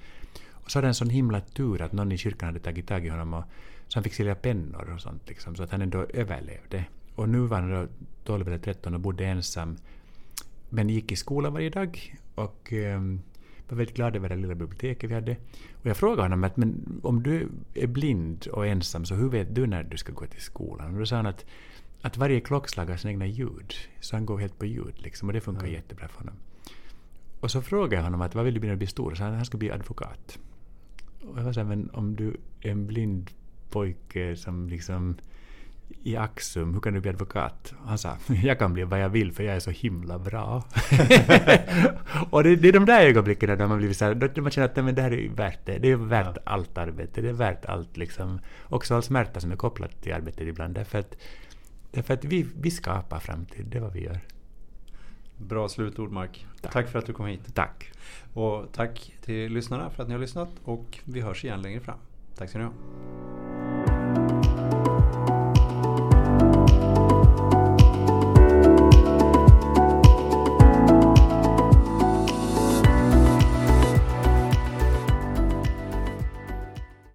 Och 0.50 0.70
så 0.70 0.78
hade 0.78 0.86
han 0.86 0.94
sån 0.94 1.10
himla 1.10 1.40
tur 1.40 1.82
att 1.82 1.92
någon 1.92 2.12
i 2.12 2.18
kyrkan 2.18 2.46
hade 2.46 2.60
tagit 2.60 2.86
tag 2.86 3.06
i 3.06 3.08
honom 3.08 3.34
och 3.34 3.44
så 3.88 3.96
han 3.96 4.04
fick 4.04 4.14
sälja 4.14 4.34
pennor 4.34 4.90
och 4.94 5.00
sånt 5.00 5.28
liksom, 5.28 5.56
så 5.56 5.62
att 5.62 5.70
han 5.70 5.82
ändå 5.82 6.06
överlevde. 6.14 6.84
Och 7.14 7.28
nu 7.28 7.38
var 7.38 7.60
han 7.60 7.70
då 7.70 7.86
12 8.24 8.48
eller 8.48 8.58
13 8.58 8.94
och 8.94 9.00
bodde 9.00 9.26
ensam 9.26 9.76
men 10.68 10.88
gick 10.88 11.12
i 11.12 11.16
skolan 11.16 11.52
varje 11.52 11.70
dag 11.70 12.16
och 12.34 12.72
eh, 12.72 13.00
var 13.68 13.76
väldigt 13.76 13.96
glad 13.96 14.16
över 14.16 14.28
det 14.28 14.36
lilla 14.36 14.54
biblioteket 14.54 15.10
vi 15.10 15.14
hade. 15.14 15.36
Och 15.72 15.86
jag 15.86 15.96
frågade 15.96 16.22
honom 16.22 16.44
att 16.44 16.56
men 16.56 17.00
om 17.02 17.22
du 17.22 17.48
är 17.74 17.86
blind 17.86 18.46
och 18.46 18.66
ensam 18.66 19.04
så 19.04 19.14
hur 19.14 19.28
vet 19.28 19.54
du 19.54 19.66
när 19.66 19.82
du 19.82 19.96
ska 19.96 20.12
gå 20.12 20.26
till 20.26 20.40
skolan? 20.40 20.92
Och 20.92 20.98
då 20.98 21.06
sa 21.06 21.16
han 21.16 21.26
att, 21.26 21.44
att 22.02 22.16
varje 22.16 22.40
klockslag 22.40 22.86
har 22.86 22.96
sina 22.96 23.10
egna 23.10 23.26
ljud. 23.26 23.74
Så 24.00 24.16
han 24.16 24.26
går 24.26 24.38
helt 24.38 24.58
på 24.58 24.66
ljud 24.66 24.94
liksom 24.96 25.28
och 25.28 25.32
det 25.32 25.40
funkar 25.40 25.62
mm. 25.62 25.74
jättebra 25.74 26.08
för 26.08 26.18
honom. 26.18 26.34
Och 27.40 27.50
så 27.50 27.62
frågade 27.62 27.96
jag 27.96 28.02
honom 28.02 28.20
att 28.20 28.34
vad 28.34 28.44
vill 28.44 28.54
du 28.54 28.60
bli 28.60 28.68
när 28.68 28.74
du 28.74 28.78
blir 28.78 28.88
stor? 28.88 29.14
Så 29.14 29.24
han, 29.24 29.34
han 29.34 29.44
ska 29.44 29.58
bli 29.58 29.70
advokat. 29.70 30.38
Och 31.22 31.38
jag 31.38 31.44
var 31.44 31.52
så 31.52 31.60
här, 31.60 31.66
men 31.66 31.90
om 31.90 32.16
du 32.16 32.36
är 32.60 32.70
en 32.70 32.86
blind 32.86 33.30
pojke 33.70 34.36
som 34.36 34.68
liksom 34.68 35.16
i 36.02 36.16
Axum, 36.16 36.74
hur 36.74 36.80
kan 36.80 36.94
du 36.94 37.00
bli 37.00 37.10
advokat? 37.10 37.74
Han 37.84 37.98
sa, 37.98 38.16
jag 38.42 38.58
kan 38.58 38.72
bli 38.72 38.84
vad 38.84 39.00
jag 39.00 39.08
vill 39.08 39.32
för 39.32 39.42
jag 39.42 39.56
är 39.56 39.60
så 39.60 39.70
himla 39.70 40.18
bra. 40.18 40.56
och 42.30 42.44
det, 42.44 42.56
det, 42.56 42.68
är 42.68 42.72
de 42.72 42.86
där 42.86 43.06
ögonblicken 43.06 43.58
där 43.58 43.66
man 43.66 43.78
blir 43.78 43.92
så 43.92 44.04
här, 44.04 44.14
då 44.14 44.42
man 44.42 44.50
känner 44.50 44.68
att 44.68 44.84
men 44.84 44.94
det 44.94 45.02
här 45.02 45.12
är 45.12 45.28
värt 45.28 45.66
det. 45.66 45.78
Det 45.78 45.90
är 45.90 45.96
värt 45.96 46.36
ja. 46.36 46.42
allt 46.44 46.78
arbete. 46.78 47.20
Det 47.20 47.28
är 47.28 47.32
värt 47.32 47.64
allt 47.64 47.96
liksom. 47.96 48.40
Också 48.68 48.94
all 48.94 49.02
smärta 49.02 49.40
som 49.40 49.52
är 49.52 49.56
kopplad 49.56 50.00
till 50.00 50.12
arbetet 50.12 50.40
ibland. 50.40 50.74
Därför 50.74 50.98
att, 50.98 51.16
därför 51.90 52.14
att 52.14 52.24
vi, 52.24 52.46
vi 52.60 52.70
skapar 52.70 53.18
framtid, 53.18 53.66
det 53.66 53.78
är 53.78 53.82
vad 53.82 53.92
vi 53.92 54.04
gör. 54.04 54.20
Bra 55.36 55.68
slutord 55.68 56.12
Mark. 56.12 56.46
Tack. 56.60 56.72
tack 56.72 56.88
för 56.88 56.98
att 56.98 57.06
du 57.06 57.12
kom 57.12 57.26
hit. 57.26 57.54
Tack. 57.54 57.92
Och 58.34 58.72
tack 58.72 59.14
till 59.20 59.52
lyssnarna 59.52 59.90
för 59.90 60.02
att 60.02 60.08
ni 60.08 60.14
har 60.14 60.20
lyssnat 60.20 60.50
och 60.64 60.98
vi 61.04 61.20
hörs 61.20 61.44
igen 61.44 61.62
längre 61.62 61.80
fram. 61.80 61.98
Tack 62.36 62.48
ska 62.48 62.58
ni 62.58 62.64
ha. 62.64 63.51